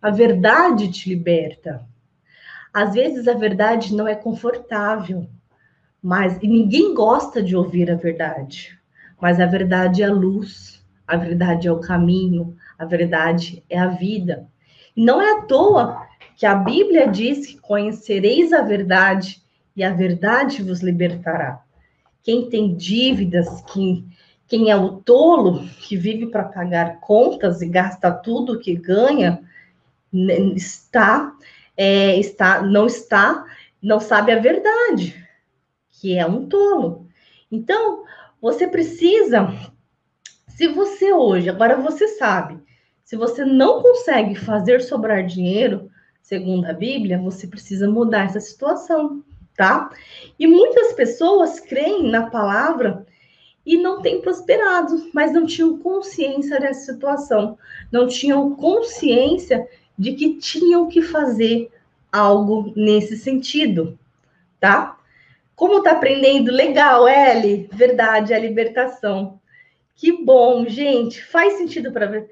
[0.00, 1.86] A verdade te liberta.
[2.72, 5.28] Às vezes a verdade não é confortável,
[6.02, 8.80] mas e ninguém gosta de ouvir a verdade.
[9.20, 13.88] Mas a verdade é a luz, a verdade é o caminho, a verdade é a
[13.88, 14.48] vida.
[14.96, 19.42] E não é à toa que a Bíblia diz que conhecereis a verdade
[19.76, 21.62] e a verdade vos libertará.
[22.22, 24.08] Quem tem dívidas, quem,
[24.48, 29.42] quem é o tolo que vive para pagar contas e gasta tudo que ganha,
[30.56, 31.34] está,
[31.76, 33.44] é, está, não está,
[33.82, 35.22] não sabe a verdade,
[35.90, 37.06] que é um tolo.
[37.52, 38.04] Então,
[38.40, 39.52] você precisa,
[40.48, 42.69] se você hoje, agora você sabe,
[43.10, 45.90] se você não consegue fazer sobrar dinheiro,
[46.22, 49.24] segundo a Bíblia, você precisa mudar essa situação
[49.60, 49.90] tá?
[50.38, 53.06] E muitas pessoas creem na palavra
[53.66, 57.58] e não têm prosperado, mas não tinham consciência dessa situação,
[57.92, 59.68] não tinham consciência
[59.98, 61.70] de que tinham que fazer
[62.10, 63.98] algo nesse sentido,
[64.58, 64.96] tá?
[65.54, 66.50] Como tá aprendendo?
[66.50, 67.68] Legal, Ellie.
[67.70, 69.38] Verdade, a libertação.
[69.94, 71.22] Que bom, gente.
[71.22, 72.30] Faz sentido para ver.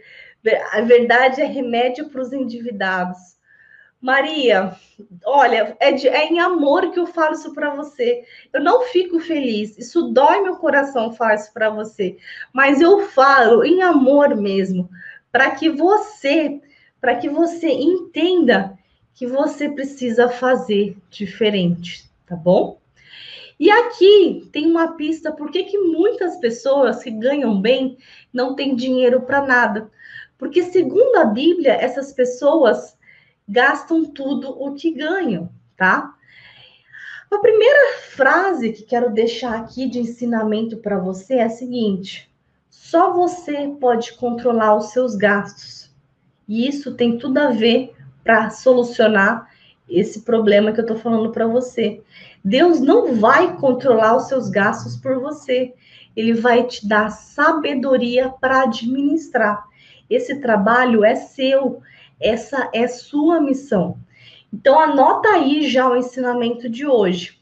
[0.72, 3.18] A verdade é remédio para os endividados.
[4.00, 4.76] Maria,
[5.24, 8.24] olha, é, de, é, em amor que eu falo isso para você.
[8.52, 12.16] Eu não fico feliz, isso dói meu coração falar isso para você,
[12.52, 14.88] mas eu falo em amor mesmo,
[15.32, 16.60] para que você,
[17.00, 18.78] para que você entenda
[19.14, 22.78] que você precisa fazer diferente, tá bom?
[23.58, 27.98] E aqui tem uma pista por que muitas pessoas que ganham bem
[28.32, 29.90] não têm dinheiro para nada.
[30.38, 32.96] Porque, segundo a Bíblia, essas pessoas
[33.46, 36.14] gastam tudo o que ganham, tá?
[37.30, 42.30] A primeira frase que quero deixar aqui de ensinamento para você é a seguinte:
[42.70, 45.94] só você pode controlar os seus gastos.
[46.48, 49.50] E isso tem tudo a ver para solucionar
[49.86, 52.02] esse problema que eu estou falando para você.
[52.42, 55.74] Deus não vai controlar os seus gastos por você.
[56.16, 59.67] Ele vai te dar sabedoria para administrar.
[60.08, 61.82] Esse trabalho é seu.
[62.20, 63.98] Essa é sua missão.
[64.52, 67.38] Então, anota aí já o ensinamento de hoje.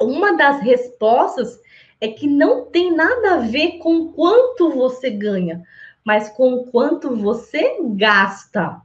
[0.00, 1.60] Uma das respostas
[2.00, 5.62] é que não tem nada a ver com quanto você ganha,
[6.04, 8.82] mas com quanto você gasta.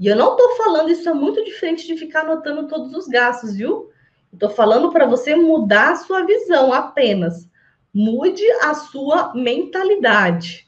[0.00, 3.56] E eu não estou falando, isso é muito diferente de ficar anotando todos os gastos,
[3.56, 3.90] viu?
[4.32, 7.48] Estou falando para você mudar a sua visão apenas.
[7.92, 10.67] Mude a sua mentalidade.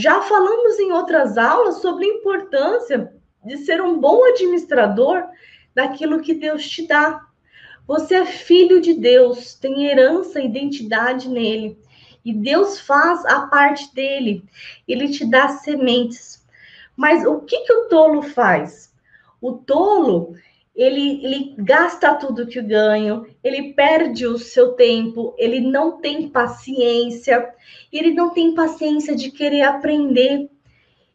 [0.00, 3.12] Já falamos em outras aulas sobre a importância
[3.44, 5.22] de ser um bom administrador
[5.74, 7.24] daquilo que Deus te dá.
[7.86, 11.78] Você é filho de Deus, tem herança, identidade nele.
[12.24, 14.42] E Deus faz a parte dele.
[14.88, 16.44] Ele te dá sementes.
[16.96, 18.92] Mas o que, que o tolo faz?
[19.40, 20.34] O tolo,
[20.74, 27.48] ele, ele gasta tudo que ganha, ele perde o seu tempo, ele não tem paciência,
[27.92, 30.50] ele não tem paciência de querer aprender.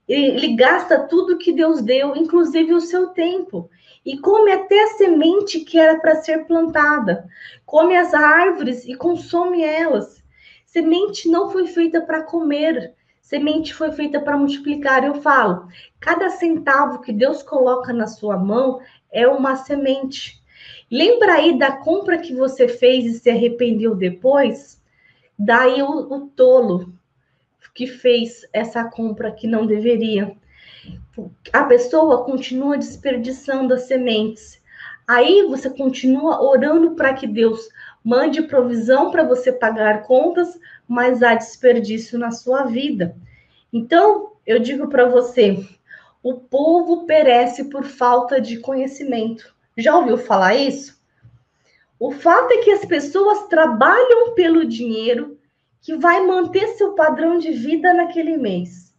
[0.08, 3.70] Ele, ele gasta tudo que Deus deu, inclusive o seu tempo,
[4.06, 7.28] e come até a semente que era para ser plantada,
[7.66, 10.24] come as árvores e consome elas.
[10.66, 15.04] Semente não foi feita para comer, semente foi feita para multiplicar.
[15.04, 15.68] Eu falo,
[16.00, 18.80] cada centavo que Deus coloca na sua mão
[19.12, 20.42] é uma semente.
[20.92, 24.82] Lembra aí da compra que você fez e se arrependeu depois?
[25.38, 26.94] Daí o, o tolo
[27.74, 30.36] que fez essa compra que não deveria.
[31.54, 34.62] A pessoa continua desperdiçando as sementes.
[35.08, 37.70] Aí você continua orando para que Deus
[38.04, 43.16] mande provisão para você pagar contas, mas há desperdício na sua vida.
[43.72, 45.66] Então, eu digo para você,
[46.22, 49.56] o povo perece por falta de conhecimento.
[49.78, 51.00] Já ouviu falar isso?
[52.00, 55.38] O fato é que as pessoas trabalham pelo dinheiro
[55.82, 58.94] que vai manter seu padrão de vida naquele mês.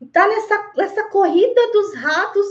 [0.00, 2.46] Está nessa, nessa corrida dos ratos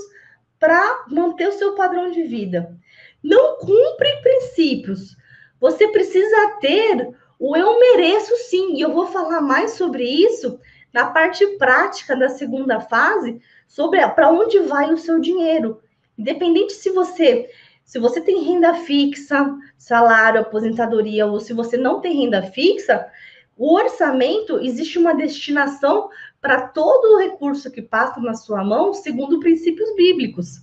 [0.60, 2.78] para manter o seu padrão de vida.
[3.24, 5.18] Não cumpre princípios.
[5.60, 10.60] Você precisa ter o eu mereço sim, e eu vou falar mais sobre isso
[10.94, 15.80] na parte prática da segunda fase, sobre para onde vai o seu dinheiro.
[16.18, 17.50] Independente se você
[17.86, 23.08] se você tem renda fixa, salário, aposentadoria, ou se você não tem renda fixa,
[23.58, 26.08] o orçamento existe uma destinação
[26.40, 30.62] para todo o recurso que passa na sua mão, segundo princípios bíblicos.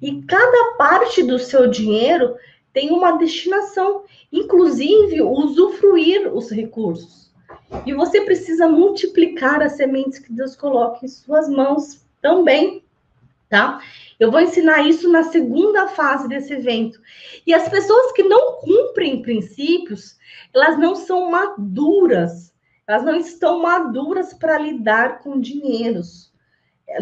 [0.00, 2.36] E cada parte do seu dinheiro
[2.72, 7.32] tem uma destinação, inclusive usufruir os recursos.
[7.84, 12.84] E você precisa multiplicar as sementes que Deus coloca em suas mãos também,
[13.50, 13.82] tá?
[14.18, 17.00] Eu vou ensinar isso na segunda fase desse evento.
[17.46, 20.16] E as pessoas que não cumprem princípios,
[20.54, 22.54] elas não são maduras.
[22.86, 26.32] Elas não estão maduras para lidar com dinheiros.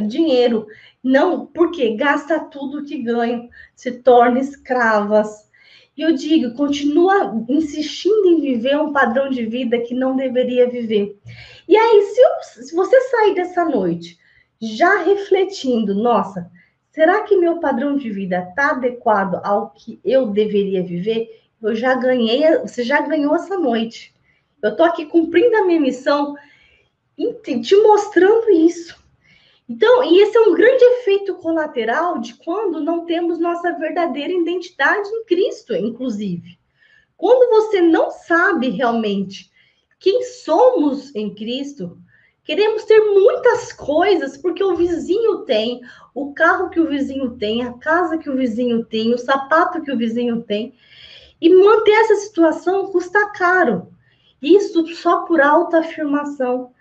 [0.09, 0.67] Dinheiro.
[1.03, 5.51] Não, porque gasta tudo que ganha, se torna escravas,
[5.97, 11.19] e eu digo, continua insistindo em viver um padrão de vida que não deveria viver.
[11.69, 14.19] E aí, se, eu, se você sair dessa noite
[14.61, 16.51] já refletindo, nossa,
[16.91, 21.41] será que meu padrão de vida está adequado ao que eu deveria viver?
[21.63, 24.15] Eu já ganhei, você já ganhou essa noite.
[24.63, 26.37] Eu estou aqui cumprindo a minha missão,
[27.63, 28.99] te mostrando isso.
[29.69, 35.09] Então, e esse é um grande efeito colateral de quando não temos nossa verdadeira identidade
[35.09, 36.59] em Cristo, inclusive.
[37.17, 39.51] Quando você não sabe realmente
[39.99, 41.99] quem somos em Cristo,
[42.45, 45.81] queremos ter muitas coisas porque o vizinho tem,
[46.15, 49.93] o carro que o vizinho tem, a casa que o vizinho tem, o sapato que
[49.93, 50.75] o vizinho tem.
[51.41, 53.89] E manter essa situação custa caro.
[54.43, 56.73] Isso só por alta afirmação.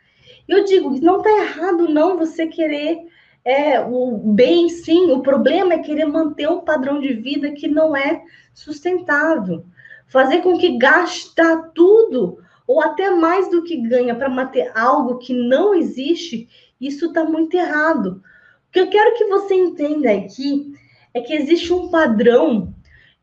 [0.48, 3.08] Eu digo, não está errado não você querer
[3.46, 5.12] é, o bem, sim.
[5.12, 8.22] O problema é querer manter um padrão de vida que não é
[8.54, 9.66] sustentável.
[10.08, 12.40] Fazer com que gasta tudo
[12.70, 16.48] ou até mais do que ganha para manter algo que não existe,
[16.80, 18.22] isso está muito errado.
[18.68, 20.72] O que eu quero que você entenda aqui
[21.12, 22.72] é que existe um padrão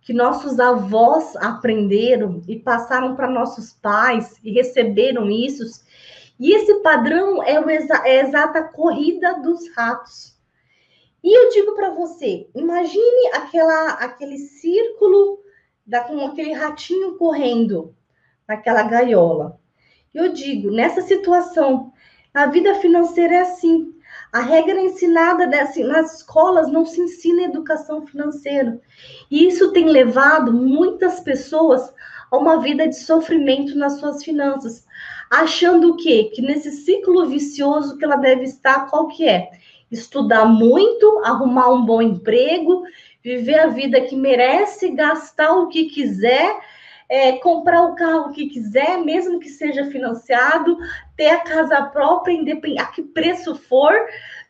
[0.03, 5.62] que nossos avós aprenderam e passaram para nossos pais e receberam isso
[6.40, 10.36] e esse padrão é, é a exata corrida dos ratos.
[11.22, 15.38] E eu digo para você, imagine aquela, aquele círculo
[15.86, 17.94] da, com aquele ratinho correndo
[18.49, 19.59] naquela gaiola.
[20.14, 21.92] Eu digo, nessa situação,
[22.32, 23.94] a vida financeira é assim.
[24.32, 28.80] A regra ensinada dessa, nas escolas não se ensina educação financeira.
[29.30, 31.92] E isso tem levado muitas pessoas
[32.30, 34.86] a uma vida de sofrimento nas suas finanças
[35.30, 36.30] achando o quê?
[36.34, 39.51] Que nesse ciclo vicioso que ela deve estar, qual que é?
[39.90, 42.84] Estudar muito, arrumar um bom emprego,
[43.22, 46.59] viver a vida que merece, gastar o que quiser,
[47.09, 50.76] é, comprar o carro que quiser, mesmo que seja financiado,
[51.16, 53.94] ter a casa própria, independente, a que preço for,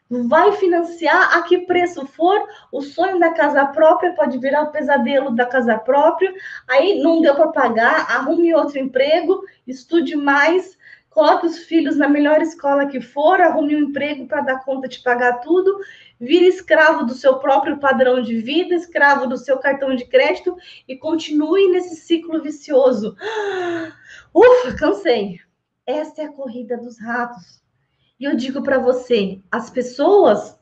[0.08, 2.40] vai financiar a que preço for,
[2.70, 6.32] o sonho da casa própria pode virar o pesadelo da casa própria,
[6.68, 10.78] aí não deu para pagar, arrume outro emprego, estude mais,
[11.10, 15.00] coloque os filhos na melhor escola que for, arrume um emprego para dar conta de
[15.00, 15.76] pagar tudo,
[16.20, 20.56] vire escravo do seu próprio padrão de vida, escravo do seu cartão de crédito
[20.88, 23.16] e continue nesse ciclo vicioso.
[24.34, 25.38] Ufa, cansei.
[25.86, 27.62] Essa é a corrida dos ratos.
[28.18, 30.58] E eu digo para você, as pessoas,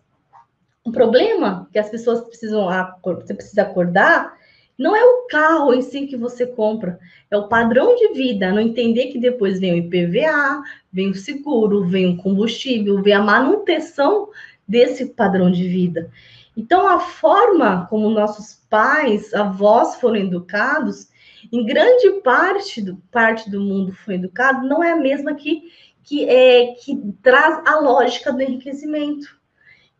[0.85, 2.69] o problema que as pessoas precisam,
[3.03, 4.37] você precisa acordar,
[4.77, 6.99] não é o carro em si que você compra,
[7.31, 8.51] é o padrão de vida.
[8.51, 13.23] Não entender que depois vem o IPVA, vem o seguro, vem o combustível, vem a
[13.23, 14.31] manutenção
[14.67, 16.11] desse padrão de vida.
[16.57, 21.09] Então, a forma como nossos pais, avós foram educados,
[21.53, 25.65] em grande parte do, parte do mundo foi educado, não é a mesma que,
[26.03, 29.39] que, é, que traz a lógica do enriquecimento,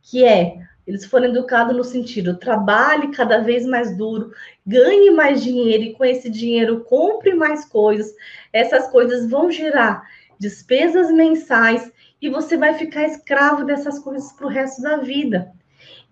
[0.03, 4.33] que é eles foram educados no sentido trabalhe cada vez mais duro,
[4.67, 8.15] ganhe mais dinheiro e com esse dinheiro compre mais coisas.
[8.53, 10.07] Essas coisas vão gerar
[10.39, 11.91] despesas mensais
[12.25, 15.53] e você vai ficar escravo dessas coisas para o resto da vida.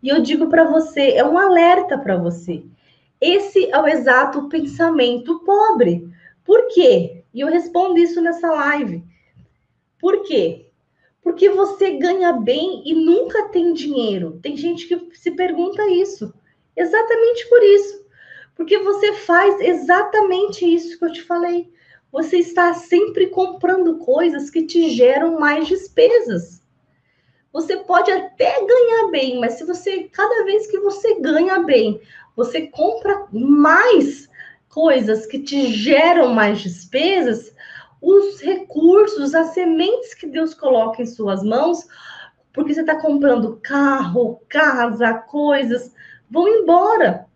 [0.02, 2.62] E eu digo para você, é um alerta para você.
[3.18, 6.06] Esse é o exato pensamento pobre.
[6.44, 7.24] Por quê?
[7.32, 9.02] E eu respondo isso nessa live.
[9.98, 10.66] Por quê?
[11.22, 14.38] Porque você ganha bem e nunca tem dinheiro.
[14.42, 16.30] Tem gente que se pergunta isso.
[16.76, 18.04] Exatamente por isso.
[18.54, 21.72] Porque você faz exatamente isso que eu te falei.
[22.12, 26.62] Você está sempre comprando coisas que te geram mais despesas.
[27.50, 32.00] Você pode até ganhar bem, mas se você, cada vez que você ganha bem,
[32.36, 34.28] você compra mais
[34.68, 37.54] coisas que te geram mais despesas,
[38.00, 41.86] os recursos, as sementes que Deus coloca em suas mãos,
[42.52, 45.94] porque você está comprando carro, casa, coisas,
[46.30, 47.26] vão embora.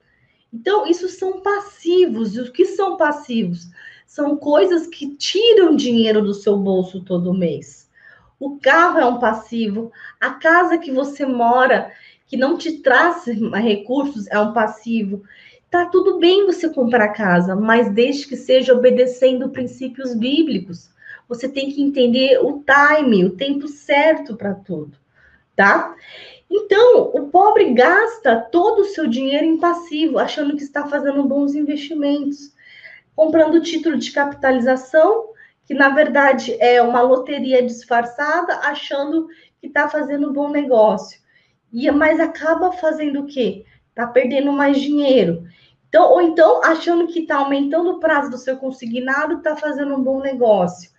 [0.53, 2.37] Então, isso são passivos.
[2.37, 3.69] E o que são passivos?
[4.17, 7.87] São coisas que tiram dinheiro do seu bolso todo mês.
[8.41, 11.93] O carro é um passivo, a casa que você mora,
[12.27, 15.23] que não te traz recursos, é um passivo.
[15.71, 20.89] Tá tudo bem você comprar casa, mas desde que seja obedecendo princípios bíblicos.
[21.29, 24.97] Você tem que entender o time, o tempo certo para tudo,
[25.55, 25.95] tá?
[26.51, 31.55] Então, o pobre gasta todo o seu dinheiro em passivo, achando que está fazendo bons
[31.55, 32.56] investimentos,
[33.17, 35.31] comprando título de capitalização
[35.67, 39.27] que na verdade é uma loteria disfarçada, achando
[39.61, 41.21] que está fazendo um bom negócio.
[41.73, 43.65] E mas acaba fazendo o quê?
[43.89, 45.45] Está perdendo mais dinheiro.
[45.89, 50.03] Então, ou então achando que está aumentando o prazo do seu consignado, está fazendo um
[50.03, 50.91] bom negócio.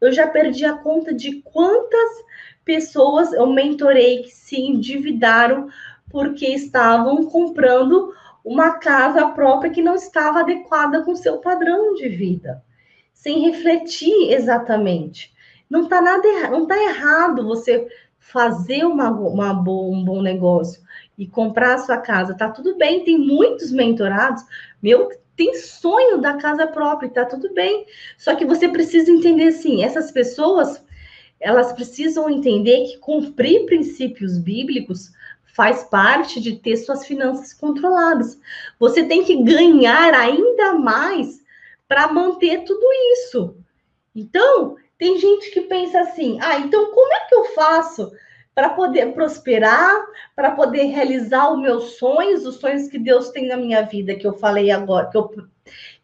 [0.00, 2.24] Eu já perdi a conta de quantas
[2.64, 5.68] pessoas eu mentorei que se endividaram
[6.10, 8.12] porque estavam comprando
[8.46, 12.64] uma casa própria que não estava adequada com o seu padrão de vida
[13.12, 15.34] sem refletir exatamente.
[15.68, 17.88] Não está nada não tá errado você
[18.20, 20.80] fazer uma, uma um bom negócio
[21.18, 22.34] e comprar a sua casa.
[22.34, 24.44] Tá tudo bem, tem muitos mentorados.
[24.80, 27.84] Meu, tem sonho da casa própria, tá tudo bem.
[28.16, 30.80] Só que você precisa entender assim, essas pessoas,
[31.40, 35.10] elas precisam entender que cumprir princípios bíblicos
[35.56, 38.38] faz parte de ter suas finanças controladas.
[38.78, 41.40] Você tem que ganhar ainda mais
[41.88, 43.56] para manter tudo isso.
[44.14, 48.12] Então, tem gente que pensa assim: ah, então como é que eu faço
[48.54, 49.94] para poder prosperar,
[50.34, 54.26] para poder realizar os meus sonhos, os sonhos que Deus tem na minha vida, que
[54.26, 55.30] eu falei agora, que, eu,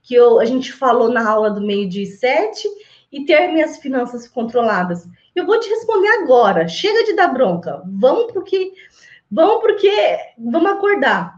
[0.03, 2.69] que eu, a gente falou na aula do meio-dia sete,
[3.13, 5.07] e ter minhas finanças controladas?
[5.35, 6.67] Eu vou te responder agora.
[6.67, 7.83] Chega de dar bronca.
[7.87, 8.73] Vamos porque
[9.33, 9.91] vamos porque
[10.39, 11.35] vamos acordar.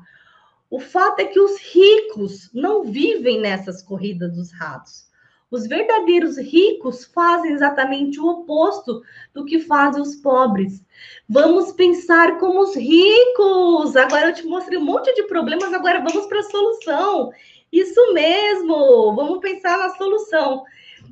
[0.68, 5.05] O fato é que os ricos não vivem nessas corridas dos ratos.
[5.51, 9.01] Os verdadeiros ricos fazem exatamente o oposto
[9.32, 10.84] do que fazem os pobres.
[11.28, 13.95] Vamos pensar como os ricos.
[13.95, 17.30] Agora eu te mostrei um monte de problemas, agora vamos para a solução.
[17.70, 20.64] Isso mesmo, vamos pensar na solução.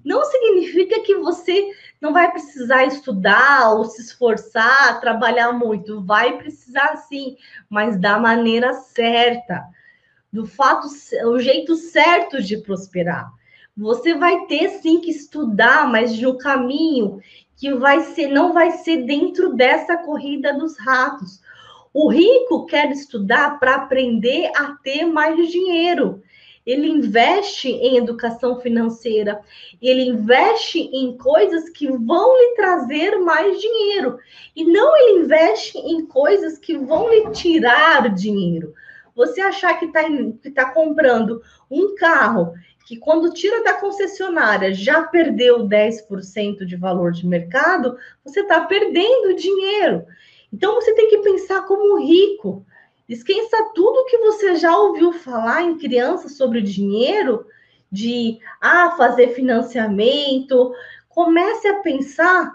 [0.05, 1.71] Não significa que você
[2.03, 6.05] não vai precisar estudar ou se esforçar, trabalhar muito.
[6.05, 7.37] Vai precisar sim,
[7.71, 9.63] mas da maneira certa,
[10.33, 10.89] do fato,
[11.27, 13.31] o jeito certo de prosperar.
[13.77, 17.21] Você vai ter sim que estudar, mas no caminho
[17.57, 21.41] que vai ser, não vai ser dentro dessa corrida dos ratos.
[21.95, 26.21] O rico quer estudar para aprender a ter mais dinheiro
[26.65, 29.41] ele investe em educação financeira,
[29.81, 34.19] ele investe em coisas que vão lhe trazer mais dinheiro,
[34.55, 38.73] e não ele investe em coisas que vão lhe tirar dinheiro.
[39.15, 42.55] Você achar que está que tá comprando um carro
[42.87, 49.35] que, quando tira da concessionária, já perdeu 10% de valor de mercado, você está perdendo
[49.35, 50.05] dinheiro.
[50.53, 52.65] Então, você tem que pensar como rico.
[53.13, 57.47] Esqueça tudo que você já ouviu falar em criança sobre dinheiro,
[57.91, 60.73] de ah, fazer financiamento.
[61.11, 62.51] Comece a pensar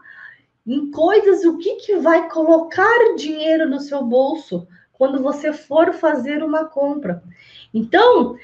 [0.66, 6.44] em coisas, o que, que vai colocar dinheiro no seu bolso quando você for fazer
[6.44, 7.22] uma compra.
[7.72, 8.36] Então,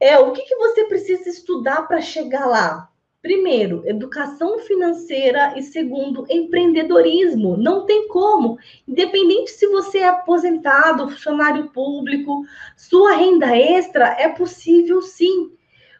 [0.00, 2.88] é o que, que você precisa estudar para chegar lá?
[3.26, 7.56] Primeiro, educação financeira e segundo, empreendedorismo.
[7.56, 8.56] Não tem como.
[8.86, 12.44] Independente se você é aposentado, funcionário público,
[12.76, 15.50] sua renda extra é possível sim.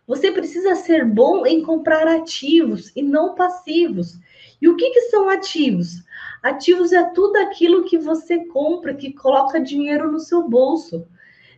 [0.06, 4.20] Você precisa ser bom em comprar ativos e não passivos.
[4.62, 6.04] E o que, que são ativos?
[6.44, 11.04] Ativos é tudo aquilo que você compra, que coloca dinheiro no seu bolso.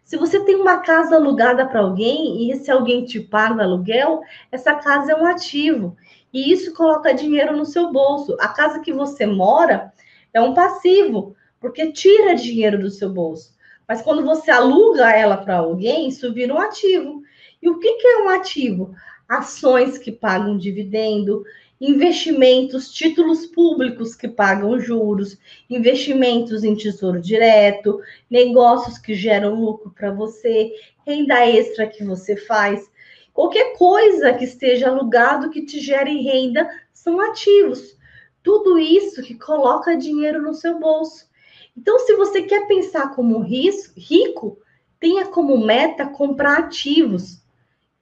[0.08, 4.74] Se você tem uma casa alugada para alguém e esse alguém te paga aluguel, essa
[4.76, 5.98] casa é um ativo.
[6.32, 8.34] E isso coloca dinheiro no seu bolso.
[8.40, 9.92] A casa que você mora
[10.32, 13.54] é um passivo, porque tira dinheiro do seu bolso.
[13.86, 17.20] Mas quando você aluga ela para alguém, isso vira um ativo.
[17.60, 18.94] E o que, que é um ativo?
[19.28, 21.44] Ações que pagam dividendo,
[21.80, 25.38] investimentos, títulos públicos que pagam juros,
[25.70, 30.72] investimentos em tesouro direto, negócios que geram lucro para você,
[31.06, 32.90] renda extra que você faz.
[33.32, 37.96] Qualquer coisa que esteja alugado que te gere renda são ativos.
[38.42, 41.28] Tudo isso que coloca dinheiro no seu bolso.
[41.76, 44.58] Então, se você quer pensar como rico,
[44.98, 47.40] tenha como meta comprar ativos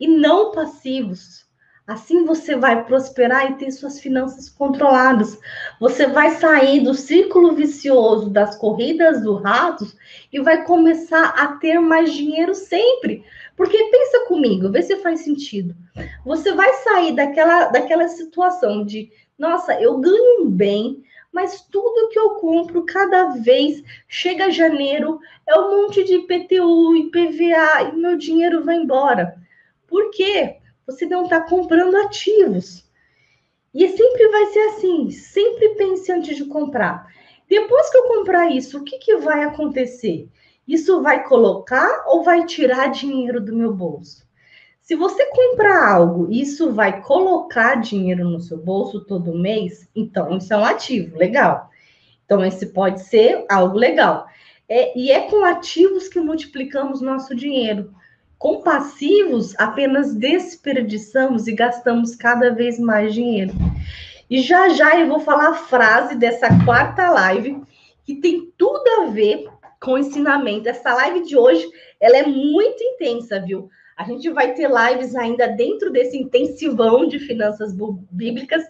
[0.01, 1.46] e não passivos.
[1.87, 5.39] Assim você vai prosperar e ter suas finanças controladas.
[5.79, 9.97] Você vai sair do círculo vicioso das corridas do ratos
[10.33, 13.25] e vai começar a ter mais dinheiro sempre.
[13.57, 15.77] Porque pensa comigo, vê se faz sentido.
[16.25, 22.31] Você vai sair daquela, daquela situação de, nossa, eu ganho bem, mas tudo que eu
[22.31, 28.75] compro cada vez chega janeiro é um monte de IPTU, IPVA e meu dinheiro vai
[28.75, 29.37] embora.
[29.87, 30.57] Por quê?
[30.87, 32.85] Você não está comprando ativos.
[33.75, 37.07] E sempre vai ser assim, sempre pense antes de comprar.
[37.49, 40.29] Depois que eu comprar isso, o que, que vai acontecer?
[40.67, 44.27] Isso vai colocar ou vai tirar dinheiro do meu bolso?
[44.81, 50.55] Se você comprar algo, isso vai colocar dinheiro no seu bolso todo mês, então isso
[50.55, 51.69] é um ativo, legal.
[52.25, 54.27] Então, esse pode ser algo legal.
[54.69, 57.93] É, e é com ativos que multiplicamos nosso dinheiro.
[58.39, 63.53] Com passivos, apenas desperdiçamos e gastamos cada vez mais dinheiro.
[64.29, 67.63] E já já eu vou falar a frase dessa quarta live
[68.05, 69.49] que tem tudo a ver
[69.81, 70.69] com ensinamento.
[70.69, 71.67] Essa live de hoje,
[72.01, 73.71] ela é muito intensa, viu?
[73.97, 77.75] A gente vai ter lives ainda dentro desse intensivão de finanças
[78.11, 78.63] bíblicas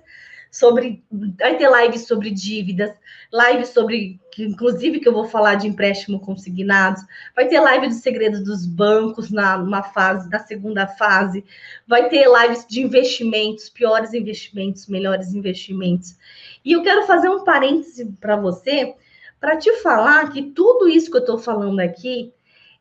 [0.58, 1.04] sobre.
[1.38, 2.92] Vai ter lives sobre dívidas,
[3.32, 4.20] lives sobre.
[4.38, 7.02] Inclusive, que eu vou falar de empréstimo consignados.
[7.34, 11.44] Vai ter live dos segredos dos bancos na uma fase, na segunda fase.
[11.86, 16.16] Vai ter lives de investimentos, piores investimentos, melhores investimentos.
[16.64, 18.94] E eu quero fazer um parêntese para você,
[19.40, 22.32] para te falar que tudo isso que eu estou falando aqui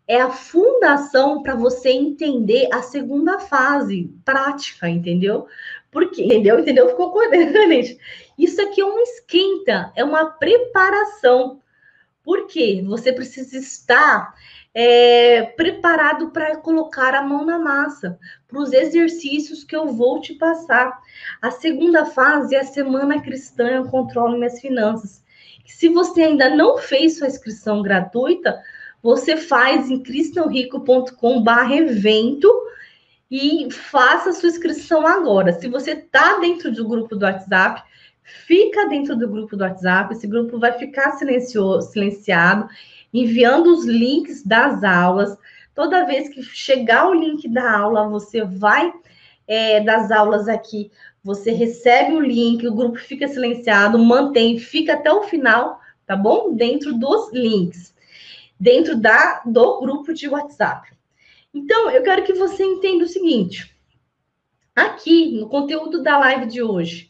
[0.08, 5.48] é a fundação para você entender a segunda fase prática, entendeu?
[5.96, 6.60] Porque, entendeu?
[6.60, 6.90] Entendeu?
[6.90, 7.98] Ficou coerente.
[8.38, 11.62] Isso aqui é um esquenta, é uma preparação.
[12.22, 12.84] Por quê?
[12.86, 14.36] Você precisa estar
[14.74, 20.34] é, preparado para colocar a mão na massa, para os exercícios que eu vou te
[20.34, 21.00] passar.
[21.42, 25.24] A segunda fase é a Semana Cristã Eu Controlo Minhas Finanças.
[25.66, 28.62] Se você ainda não fez sua inscrição gratuita,
[29.02, 32.66] você faz em cristãorico.com/evento
[33.30, 35.54] e faça sua inscrição agora.
[35.54, 37.84] Se você está dentro do grupo do WhatsApp,
[38.24, 40.14] fica dentro do grupo do WhatsApp.
[40.14, 42.68] Esse grupo vai ficar silenciado,
[43.14, 45.38] enviando os links das aulas.
[45.74, 48.94] Toda vez que chegar o link da aula, você vai
[49.48, 50.92] é, das aulas aqui,
[51.24, 56.54] você recebe o link, o grupo fica silenciado, mantém, fica até o final, tá bom?
[56.54, 57.94] Dentro dos links,
[58.60, 60.95] dentro da do grupo de WhatsApp.
[61.56, 63.74] Então, eu quero que você entenda o seguinte:
[64.76, 67.10] aqui no conteúdo da live de hoje,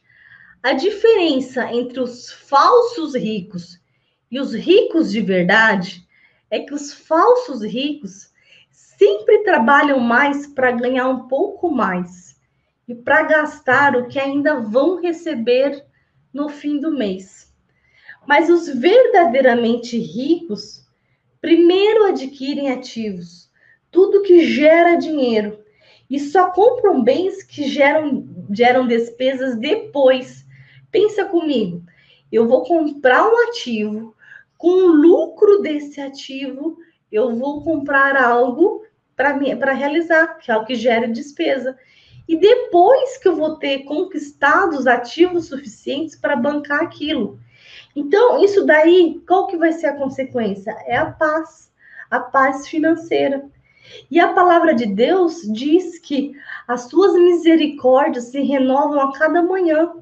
[0.61, 3.81] a diferença entre os falsos ricos
[4.29, 6.07] e os ricos de verdade
[6.51, 8.31] é que os falsos ricos
[8.69, 12.39] sempre trabalham mais para ganhar um pouco mais
[12.87, 15.83] e para gastar o que ainda vão receber
[16.31, 17.51] no fim do mês.
[18.27, 20.87] Mas os verdadeiramente ricos
[21.41, 23.44] primeiro adquirem ativos
[23.95, 25.63] tudo que gera dinheiro.
[26.09, 30.45] E só compram bens que geram, geram despesas depois.
[30.91, 31.81] Pensa comigo,
[32.29, 34.13] eu vou comprar um ativo,
[34.57, 36.77] com o lucro desse ativo,
[37.09, 38.83] eu vou comprar algo
[39.15, 41.77] para realizar, que é o que gera despesa.
[42.27, 47.39] E depois que eu vou ter conquistado os ativos suficientes para bancar aquilo.
[47.95, 50.71] Então, isso daí, qual que vai ser a consequência?
[50.85, 51.71] É a paz,
[52.11, 53.49] a paz financeira.
[54.09, 56.33] E a palavra de Deus diz que
[56.67, 59.93] as suas misericórdias se renovam a cada manhã.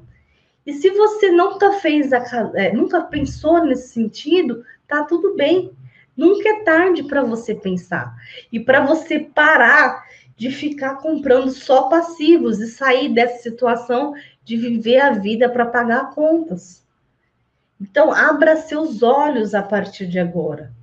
[0.66, 2.22] E se você nunca fez, a,
[2.54, 5.72] é, nunca pensou nesse sentido, tá tudo bem.
[6.16, 8.14] Nunca é tarde para você pensar.
[8.50, 10.04] E para você parar
[10.36, 16.10] de ficar comprando só passivos e sair dessa situação de viver a vida para pagar
[16.14, 16.84] contas.
[17.80, 20.73] Então, abra seus olhos a partir de agora.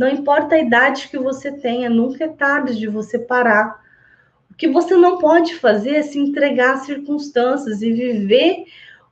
[0.00, 3.84] Não importa a idade que você tenha, nunca é tarde de você parar.
[4.50, 8.64] O que você não pode fazer é se entregar às circunstâncias e viver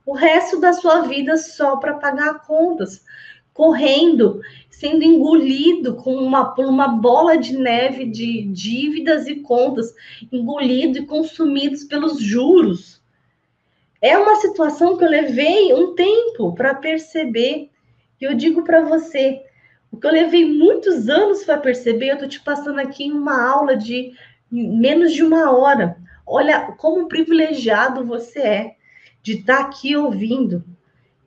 [0.03, 3.05] o resto da sua vida só para pagar contas,
[3.53, 9.93] correndo, sendo engolido com uma, por uma bola de neve de dívidas e contas,
[10.31, 12.99] engolido e consumidos pelos juros.
[14.01, 17.69] É uma situação que eu levei um tempo para perceber.
[18.19, 19.43] E eu digo para você,
[19.91, 23.49] o que eu levei muitos anos para perceber, eu estou te passando aqui em uma
[23.49, 24.13] aula de
[24.51, 25.97] menos de uma hora.
[26.25, 28.75] Olha como privilegiado você é
[29.21, 30.63] de estar tá aqui ouvindo.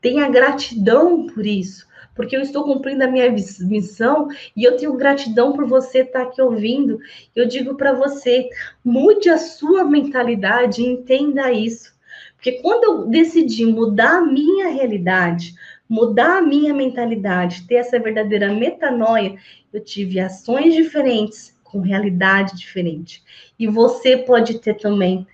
[0.00, 5.52] Tenha gratidão por isso, porque eu estou cumprindo a minha missão e eu tenho gratidão
[5.52, 6.98] por você estar tá aqui ouvindo.
[7.34, 8.48] Eu digo para você,
[8.84, 11.92] mude a sua mentalidade e entenda isso.
[12.34, 15.54] Porque quando eu decidi mudar a minha realidade,
[15.92, 19.36] mudar a minha mentalidade, ter essa verdadeira metanoia,
[19.70, 23.22] eu tive ações diferentes com realidade diferente.
[23.58, 25.26] E você pode ter também.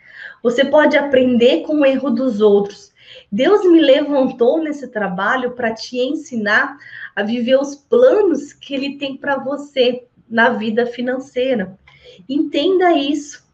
[0.43, 2.93] Você pode aprender com o erro dos outros.
[3.31, 6.77] Deus me levantou nesse trabalho para te ensinar
[7.15, 11.79] a viver os planos que ele tem para você na vida financeira.
[12.29, 13.47] Entenda isso.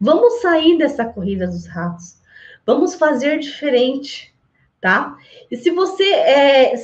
[0.00, 2.22] Vamos sair dessa corrida dos ratos.
[2.64, 4.31] Vamos fazer diferente
[4.82, 5.16] tá?
[5.48, 6.74] E se você é,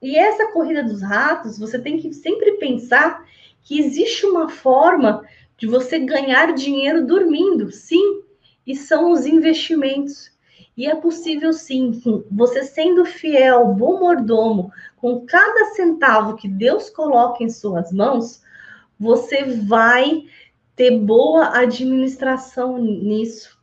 [0.00, 3.24] e essa corrida dos ratos, você tem que sempre pensar
[3.62, 5.24] que existe uma forma
[5.56, 8.22] de você ganhar dinheiro dormindo, sim,
[8.66, 10.30] e são os investimentos.
[10.76, 11.98] E é possível sim,
[12.30, 18.42] você sendo fiel, bom mordomo, com cada centavo que Deus coloca em suas mãos,
[19.00, 20.24] você vai
[20.76, 23.58] ter boa administração nisso.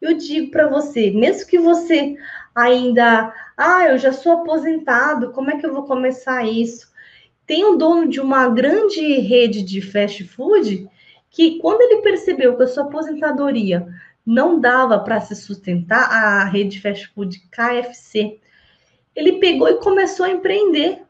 [0.00, 2.16] Eu digo para você, mesmo que você
[2.58, 6.88] ainda, ah, eu já sou aposentado, como é que eu vou começar isso?
[7.46, 10.88] Tem um dono de uma grande rede de fast food
[11.30, 13.86] que, quando ele percebeu que a sua aposentadoria
[14.26, 18.40] não dava para se sustentar, a rede fast food KFC,
[19.14, 21.02] ele pegou e começou a empreender.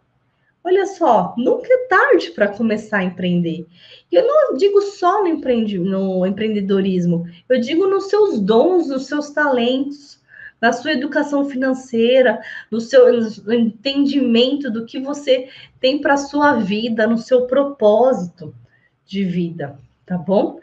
[0.63, 3.67] Olha só, nunca é tarde para começar a empreender.
[4.13, 9.07] E eu não digo só no, empreende, no empreendedorismo, eu digo nos seus dons, nos
[9.07, 10.19] seus talentos
[10.61, 12.41] na sua educação financeira,
[12.71, 13.09] no seu
[13.53, 15.49] entendimento do que você
[15.81, 18.55] tem para a sua vida, no seu propósito
[19.07, 20.61] de vida, tá bom?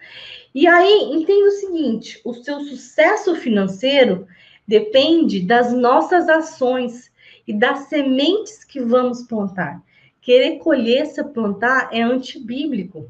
[0.53, 4.27] E aí, entenda o seguinte: o seu sucesso financeiro
[4.67, 7.11] depende das nossas ações
[7.47, 9.81] e das sementes que vamos plantar.
[10.21, 13.09] Querer colher se plantar é antibíblico.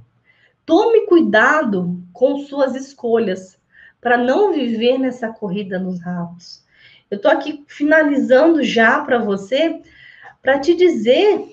[0.66, 3.58] Tome cuidado com suas escolhas
[4.02, 6.65] para não viver nessa corrida nos ratos.
[7.16, 9.80] Eu estou aqui finalizando já para você,
[10.42, 11.50] para te dizer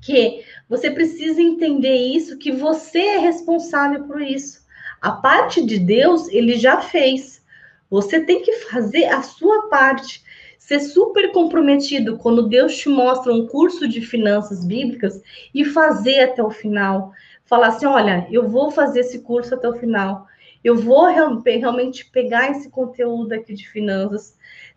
[0.00, 4.64] que você precisa entender isso, que você é responsável por isso.
[5.02, 7.44] A parte de Deus, ele já fez.
[7.90, 10.24] Você tem que fazer a sua parte.
[10.58, 15.20] Ser super comprometido quando Deus te mostra um curso de finanças bíblicas
[15.54, 17.12] e fazer até o final.
[17.44, 20.26] Falar assim: olha, eu vou fazer esse curso até o final.
[20.64, 24.34] Eu vou realmente pegar esse conteúdo aqui de finanças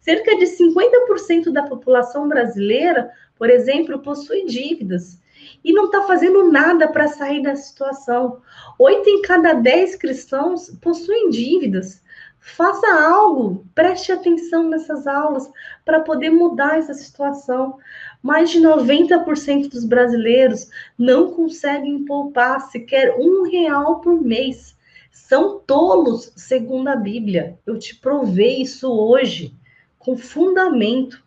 [0.08, 5.20] Cerca de 50% da população brasileira, por exemplo, possui dívidas
[5.62, 8.42] e não está fazendo nada para sair da situação.
[8.80, 12.02] Oito em cada dez cristãos possuem dívidas.
[12.40, 15.52] Faça algo, preste atenção nessas aulas
[15.84, 17.78] para poder mudar essa situação.
[18.24, 24.77] Mais de 90% dos brasileiros não conseguem poupar sequer um real por mês.
[25.18, 27.60] São tolos, segundo a Bíblia.
[27.66, 29.54] Eu te provei isso hoje
[29.98, 31.22] com fundamento.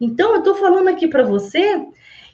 [0.00, 1.86] Então, eu estou falando aqui para você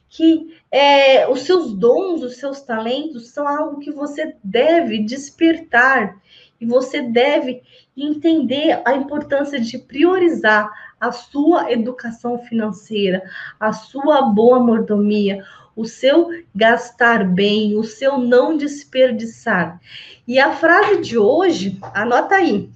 [0.08, 6.16] que é, os seus dons, os seus talentos são algo que você deve despertar
[6.60, 7.62] e você deve
[7.96, 13.22] entender a importância de priorizar a sua educação financeira,
[13.58, 15.44] a sua boa mordomia,
[15.74, 19.80] o seu gastar bem, o seu não desperdiçar.
[20.26, 22.70] E a frase de hoje, anota aí.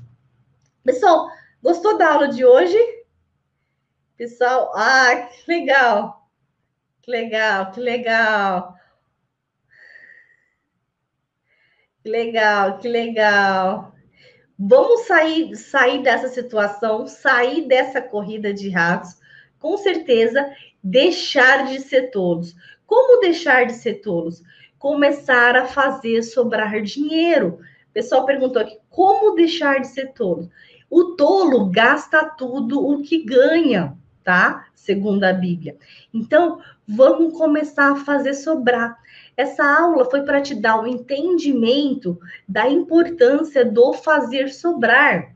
[0.85, 1.29] Pessoal,
[1.63, 2.79] gostou da aula de hoje?
[4.17, 6.29] Pessoal, ah, que legal.
[7.03, 8.77] Que legal, que legal.
[12.03, 13.93] Que legal, que legal.
[14.59, 19.19] Vamos sair, sair dessa situação, sair dessa corrida de ratos,
[19.59, 20.51] com certeza,
[20.83, 22.55] deixar de ser tolos.
[22.87, 24.43] Como deixar de ser tolos?
[24.79, 27.59] Começar a fazer sobrar dinheiro
[27.97, 30.51] pessoal perguntou aqui, como deixar de ser tolo?
[30.91, 34.67] O tolo gasta tudo o que ganha, tá?
[34.75, 35.79] Segundo a Bíblia.
[36.13, 38.99] Então, vamos começar a fazer sobrar.
[39.35, 45.35] Essa aula foi para te dar o entendimento da importância do fazer sobrar,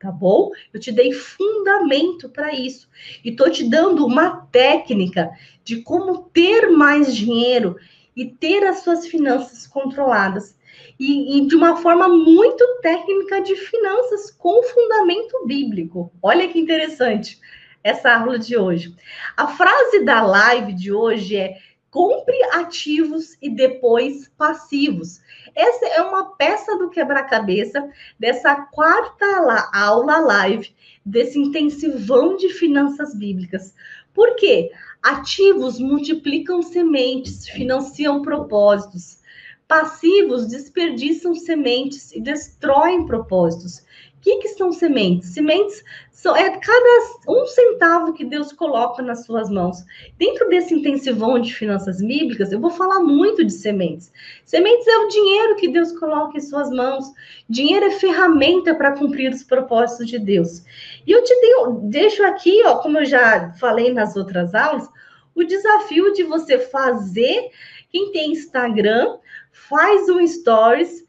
[0.00, 0.50] tá bom?
[0.72, 2.88] Eu te dei fundamento para isso
[3.22, 5.30] e tô te dando uma técnica
[5.62, 7.76] de como ter mais dinheiro
[8.16, 10.58] e ter as suas finanças controladas.
[10.98, 16.12] E, e, de uma forma muito técnica de finanças com fundamento bíblico.
[16.22, 17.38] Olha que interessante
[17.82, 18.94] essa aula de hoje.
[19.36, 21.56] A frase da live de hoje é:
[21.90, 25.20] compre ativos e depois passivos.
[25.54, 29.26] Essa é uma peça do quebra-cabeça dessa quarta
[29.72, 30.72] aula live,
[31.04, 33.74] desse intensivão de finanças bíblicas.
[34.14, 34.70] Por quê?
[35.02, 39.18] Ativos multiplicam sementes, financiam propósitos.
[39.66, 43.84] Passivos desperdiçam sementes e destroem propósitos.
[44.20, 45.30] O que, que são sementes?
[45.30, 49.78] Sementes são é cada um centavo que Deus coloca nas suas mãos.
[50.18, 54.12] Dentro desse intensivão de finanças bíblicas, eu vou falar muito de sementes.
[54.44, 57.06] Sementes é o dinheiro que Deus coloca em suas mãos.
[57.48, 60.62] Dinheiro é ferramenta para cumprir os propósitos de Deus.
[61.06, 61.52] E eu te dei,
[61.84, 64.86] deixo aqui, ó, como eu já falei nas outras aulas,
[65.34, 67.48] o desafio de você fazer.
[67.90, 69.16] Quem tem Instagram,
[69.50, 71.08] faz um stories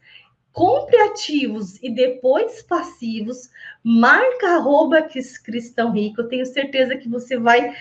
[0.52, 3.50] compre ativos e depois passivos,
[3.82, 5.02] marca arroba
[5.44, 7.74] cristão rico, eu tenho certeza que você vai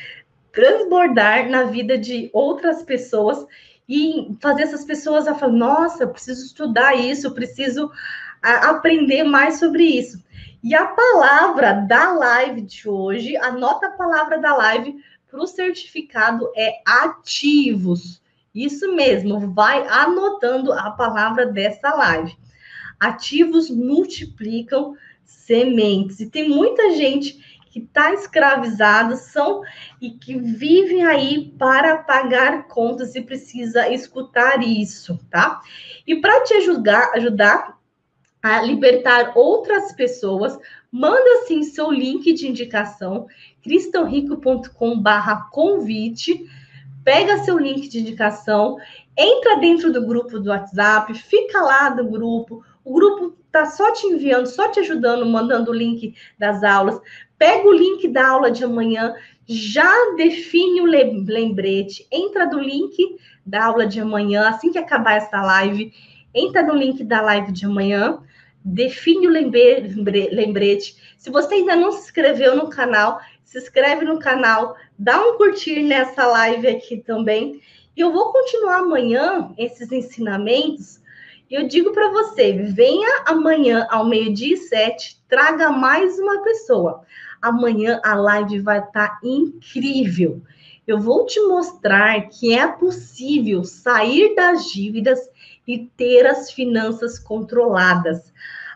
[0.52, 3.46] transbordar na vida de outras pessoas
[3.88, 7.92] e fazer essas pessoas a falar, nossa, preciso estudar isso, preciso
[8.42, 10.24] aprender mais sobre isso.
[10.64, 14.96] E a palavra da live de hoje, anota a palavra da live
[15.30, 18.22] para o certificado é ativos.
[18.54, 22.38] Isso mesmo, vai anotando a palavra dessa live.
[23.02, 24.96] Ativos multiplicam
[25.26, 26.20] sementes.
[26.20, 27.42] E tem muita gente
[27.72, 29.64] que está escravizada são
[30.00, 35.60] e que vivem aí para pagar contas e precisa escutar isso, tá?
[36.06, 37.80] E para te ajudar, ajudar
[38.44, 40.60] a libertar outras pessoas,
[40.92, 43.26] manda sim seu link de indicação,
[43.64, 46.46] cristãorico.com/convite.
[47.04, 48.78] Pega seu link de indicação,
[49.18, 54.08] entra dentro do grupo do WhatsApp, fica lá no grupo, o grupo tá só te
[54.08, 57.00] enviando, só te ajudando, mandando o link das aulas.
[57.38, 59.14] Pega o link da aula de amanhã,
[59.48, 62.98] já define o lembrete, entra no link
[63.46, 65.92] da aula de amanhã, assim que acabar essa live,
[66.34, 68.20] entra no link da live de amanhã,
[68.64, 70.96] define o lembrete.
[71.18, 75.82] Se você ainda não se inscreveu no canal, se inscreve no canal, dá um curtir
[75.84, 77.62] nessa live aqui também.
[77.98, 81.02] E eu vou continuar amanhã esses ensinamentos
[81.52, 87.04] eu digo para você, venha amanhã ao meio-dia e sete, traga mais uma pessoa.
[87.42, 90.42] Amanhã a live vai estar tá incrível.
[90.88, 95.20] Eu vou te mostrar que é possível sair das dívidas
[95.68, 98.32] e ter as finanças controladas.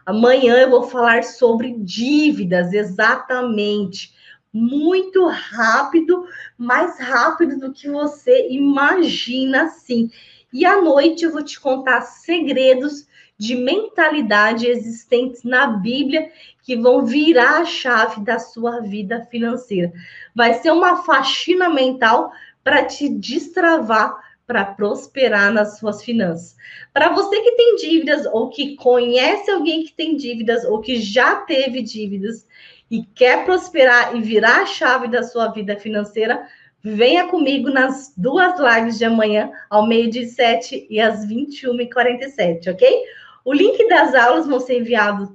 [0.05, 4.13] Amanhã eu vou falar sobre dívidas, exatamente.
[4.53, 6.26] Muito rápido,
[6.57, 10.11] mais rápido do que você imagina, sim.
[10.52, 13.06] E à noite eu vou te contar segredos
[13.38, 16.32] de mentalidade existentes na Bíblia
[16.64, 19.91] que vão virar a chave da sua vida financeira.
[20.34, 22.32] Vai ser uma faxina mental
[22.64, 26.56] para te destravar para prosperar nas suas finanças.
[26.93, 31.38] Para você que tem dívidas ou que conhece alguém que tem dívidas ou que já
[31.38, 32.46] teve dívidas
[32.89, 36.48] e quer prosperar e virar a chave da sua vida financeira,
[36.88, 43.04] Venha comigo nas duas lives de amanhã, ao meio-dia e sete e às 21h47, ok?
[43.44, 45.28] O link das aulas vão ser enviados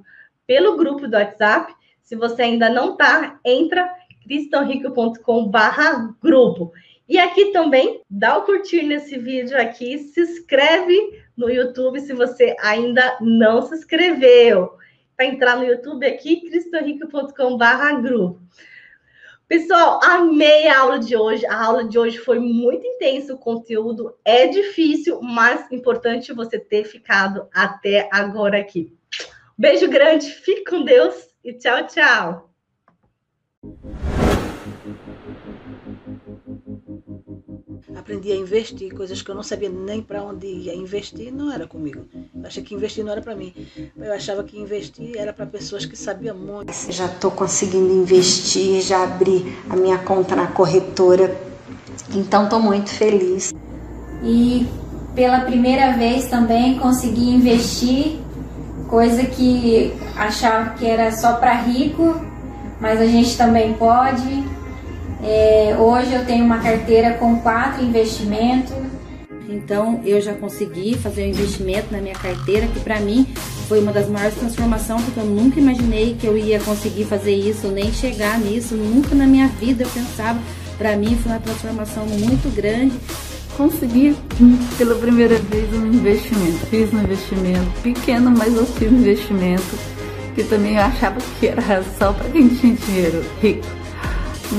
[0.47, 1.75] pelo grupo do WhatsApp.
[2.01, 3.93] Se você ainda não tá, entra
[4.23, 5.51] cristãorico.com
[6.21, 6.71] grupo.
[7.07, 12.55] E aqui também, dá o curtir nesse vídeo aqui, se inscreve no YouTube se você
[12.61, 14.71] ainda não se inscreveu.
[15.17, 17.57] Para entrar no YouTube aqui, cristãorico.com
[18.01, 18.39] grupo.
[19.51, 21.45] Pessoal, amei a aula de hoje.
[21.45, 26.85] A aula de hoje foi muito intensa, o conteúdo é difícil, mas importante você ter
[26.85, 28.95] ficado até agora aqui.
[29.57, 32.50] Beijo grande, fique com Deus e tchau, tchau.
[37.95, 40.73] Aprendi a investir, coisas que eu não sabia nem para onde ia.
[40.75, 42.05] Investir não era comigo.
[42.35, 43.53] Eu achei que investir não era para mim.
[43.97, 46.71] Eu achava que investir era para pessoas que sabiam muito.
[46.89, 51.35] Já estou conseguindo investir, já abri a minha conta na corretora.
[52.13, 53.53] Então estou muito feliz.
[54.23, 54.67] E
[55.15, 58.19] pela primeira vez também consegui investir
[58.87, 62.19] coisa que achava que era só para rico,
[62.79, 64.43] mas a gente também pode.
[65.23, 68.73] É, hoje eu tenho uma carteira com quatro investimentos.
[69.47, 73.27] Então eu já consegui fazer um investimento na minha carteira que para mim
[73.67, 77.67] foi uma das maiores transformações porque eu nunca imaginei que eu ia conseguir fazer isso,
[77.67, 80.39] nem chegar nisso, nunca na minha vida eu pensava.
[80.77, 82.93] Para mim foi uma transformação muito grande.
[83.55, 84.15] Consegui
[84.77, 86.65] pela primeira vez um investimento.
[86.67, 89.77] Fiz um investimento pequeno, mas eu fiz um investimento
[90.33, 93.67] que também eu achava que era só para quem tinha dinheiro rico.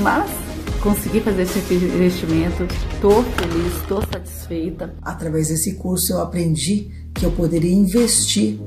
[0.01, 0.42] Mas
[0.83, 4.93] consegui fazer esse investimento, estou feliz, estou satisfeita.
[5.01, 8.59] Através desse curso eu aprendi que eu poderia investir,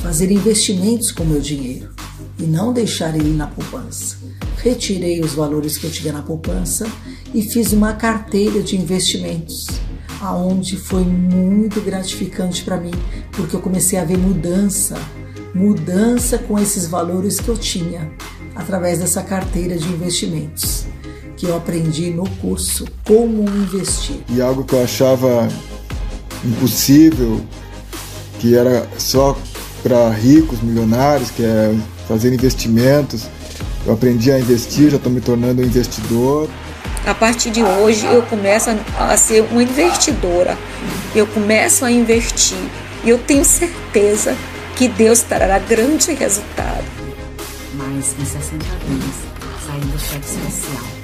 [0.00, 1.90] fazer investimentos com meu dinheiro
[2.38, 4.16] e não deixar ele na poupança.
[4.56, 6.90] Retirei os valores que eu tinha na poupança
[7.34, 9.66] e fiz uma carteira de investimentos,
[10.22, 12.94] aonde foi muito gratificante para mim,
[13.32, 14.96] porque eu comecei a ver mudança,
[15.54, 18.10] mudança com esses valores que eu tinha
[18.54, 20.86] através dessa carteira de investimentos
[21.40, 24.16] que eu aprendi no curso Como Investir.
[24.28, 25.48] E algo que eu achava
[26.44, 27.40] impossível,
[28.38, 29.34] que era só
[29.82, 31.74] para ricos, milionários, que é
[32.06, 33.26] fazer investimentos.
[33.86, 36.46] Eu aprendi a investir, já estou me tornando um investidor.
[37.06, 38.68] A partir de hoje eu começo
[38.98, 40.58] a ser uma investidora.
[41.14, 42.58] Eu começo a investir
[43.02, 44.36] e eu tenho certeza
[44.76, 46.84] que Deus trará grande resultado.
[47.72, 49.14] Mas em 60 dias,
[49.66, 51.00] saindo do cheque especial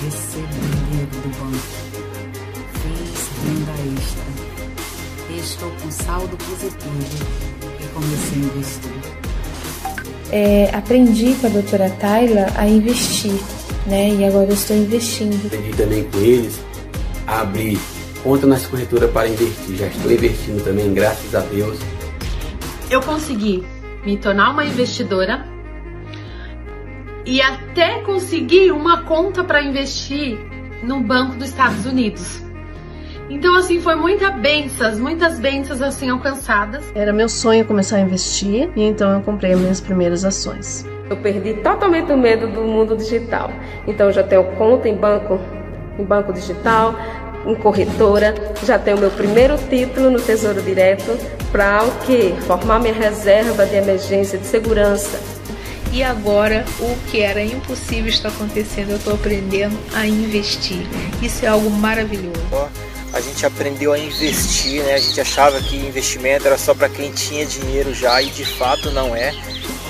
[0.00, 1.58] dinheiro do banco.
[2.82, 4.26] Fiz renda extra.
[5.38, 7.26] Estou com saldo positivo
[7.80, 8.90] e comecei a investir.
[10.30, 13.40] É, aprendi com a doutora Tayla a investir,
[13.86, 14.10] né?
[14.10, 15.46] E agora eu estou investindo.
[15.46, 16.58] Aprendi também com eles
[17.26, 17.78] a abrir
[18.22, 19.76] conta nas corretoras para investir.
[19.76, 21.78] Já estou investindo também, graças a Deus.
[22.90, 23.64] Eu consegui
[24.04, 25.55] me tornar uma investidora
[27.26, 30.38] e até conseguir uma conta para investir
[30.82, 32.42] no Banco dos Estados Unidos.
[33.28, 36.84] Então, assim, foi muitas bênçãos, muitas bênçãos assim alcançadas.
[36.94, 40.86] Era meu sonho começar a investir e então eu comprei as minhas primeiras ações.
[41.10, 43.50] Eu perdi totalmente o medo do mundo digital.
[43.86, 45.40] Então, já tenho conta em banco,
[45.98, 46.94] em banco digital,
[47.44, 51.16] em corretora, já tenho meu primeiro título no Tesouro Direto
[51.50, 52.32] para o quê?
[52.46, 55.35] Formar minha reserva de emergência de segurança
[55.96, 58.90] e agora o que era impossível está acontecendo.
[58.90, 60.86] Eu estou aprendendo a investir.
[61.22, 62.38] Isso é algo maravilhoso.
[63.14, 64.92] A gente aprendeu a investir, né?
[64.92, 68.90] A gente achava que investimento era só para quem tinha dinheiro já e de fato
[68.90, 69.34] não é.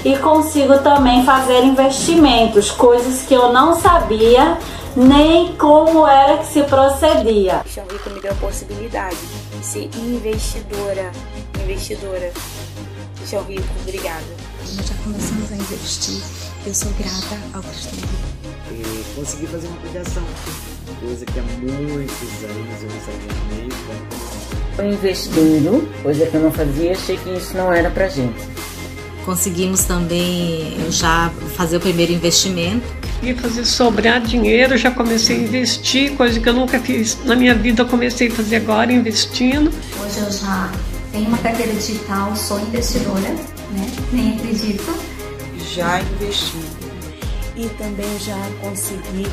[0.04, 4.56] E consigo também fazer investimentos, coisas que eu não sabia
[4.94, 7.62] nem como era que se procedia.
[7.66, 9.16] O Chão Rico me deu a possibilidade
[9.58, 11.10] de ser investidora,
[11.64, 12.32] investidora.
[13.28, 14.45] Chão Rico, obrigada
[14.76, 16.22] nós já começamos a investir.
[16.66, 17.96] Eu sou grata ao Cristo
[18.70, 20.22] E consegui fazer uma aplicação,
[21.00, 24.92] coisa que há muitos anos eu não sabia nem como.
[24.92, 28.44] Investindo, coisa que eu não fazia, achei que isso não era pra gente.
[29.24, 32.86] Conseguimos também já fazer o primeiro investimento.
[33.22, 37.54] E fazer sobrar dinheiro, já comecei a investir, coisa que eu nunca fiz na minha
[37.54, 39.72] vida, eu comecei a fazer agora investindo.
[39.98, 40.70] Hoje eu já
[41.12, 43.90] tenho uma carteira digital, sou investidora né?
[44.12, 44.94] Nem acredito.
[45.74, 46.58] Já investi.
[47.56, 49.26] E também já consegui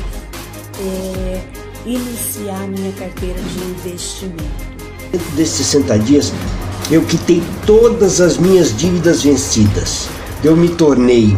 [0.80, 1.40] é,
[1.86, 4.74] iniciar minha carteira de investimento.
[5.10, 6.32] Dentro desses 60 dias,
[6.90, 10.08] eu quitei todas as minhas dívidas vencidas.
[10.42, 11.36] Eu me tornei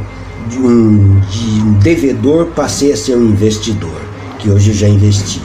[0.48, 4.00] de um, de um devedor, passei a ser um investidor,
[4.38, 5.42] que hoje já investi.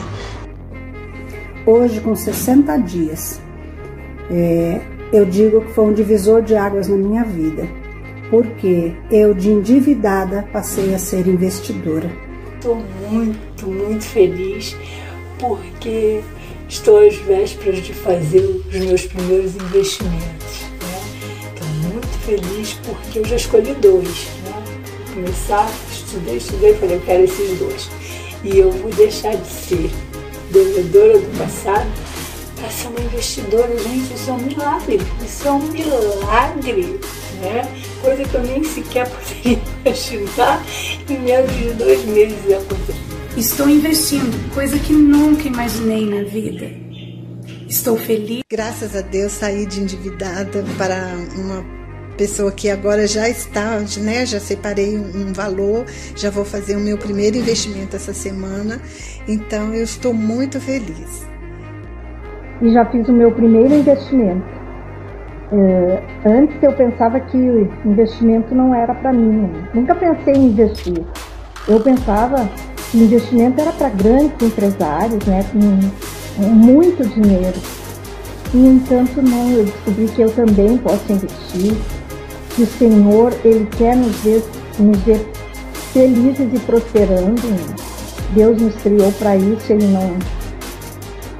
[1.66, 3.40] Hoje, com 60 dias,
[4.30, 4.80] é,
[5.12, 7.68] eu digo que foi um divisor de águas na minha vida,
[8.30, 12.10] porque eu, de endividada, passei a ser investidora.
[12.54, 14.74] Estou muito, muito feliz
[15.38, 16.20] porque
[16.68, 20.62] estou às vésperas de fazer os meus primeiros investimentos.
[21.52, 21.90] Estou né?
[21.92, 24.28] muito feliz porque eu já escolhi dois.
[24.44, 24.64] Né?
[25.12, 27.90] Começar, estudei, estudei, falei, eu quero esses dois.
[28.44, 29.90] E eu vou deixar de ser
[30.50, 32.11] devedora do passado
[32.62, 35.00] para ser uma investidora, gente, isso é um milagre.
[35.26, 37.00] Isso é um milagre,
[37.40, 37.68] né?
[38.00, 40.64] Coisa que eu nem sequer poderia imaginar
[41.10, 43.00] em menos de dois meses acontecer.
[43.36, 46.70] Estou investindo, coisa que nunca imaginei na vida.
[47.68, 48.42] Estou feliz.
[48.48, 51.64] Graças a Deus saí de endividada para uma
[52.16, 55.84] pessoa que agora já está, né, já separei um valor,
[56.14, 58.80] já vou fazer o meu primeiro investimento essa semana,
[59.26, 61.31] então eu estou muito feliz
[62.62, 64.46] e já fiz o meu primeiro investimento.
[65.52, 67.36] É, antes eu pensava que
[67.84, 69.50] investimento não era para mim.
[69.74, 71.04] Nunca pensei em investir.
[71.68, 72.48] Eu pensava
[72.90, 77.58] que investimento era para grandes empresários, né, com muito dinheiro.
[78.54, 79.50] E, no entanto, não.
[79.50, 81.74] Eu descobri que eu também posso investir.
[82.54, 84.42] Que o Senhor, Ele quer nos ver,
[84.78, 85.26] nos ver
[85.92, 87.42] felizes e prosperando.
[88.34, 89.72] Deus nos criou para isso.
[89.72, 90.16] Ele não,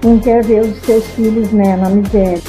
[0.03, 2.43] não quer ver os seus filhos né, na miséria.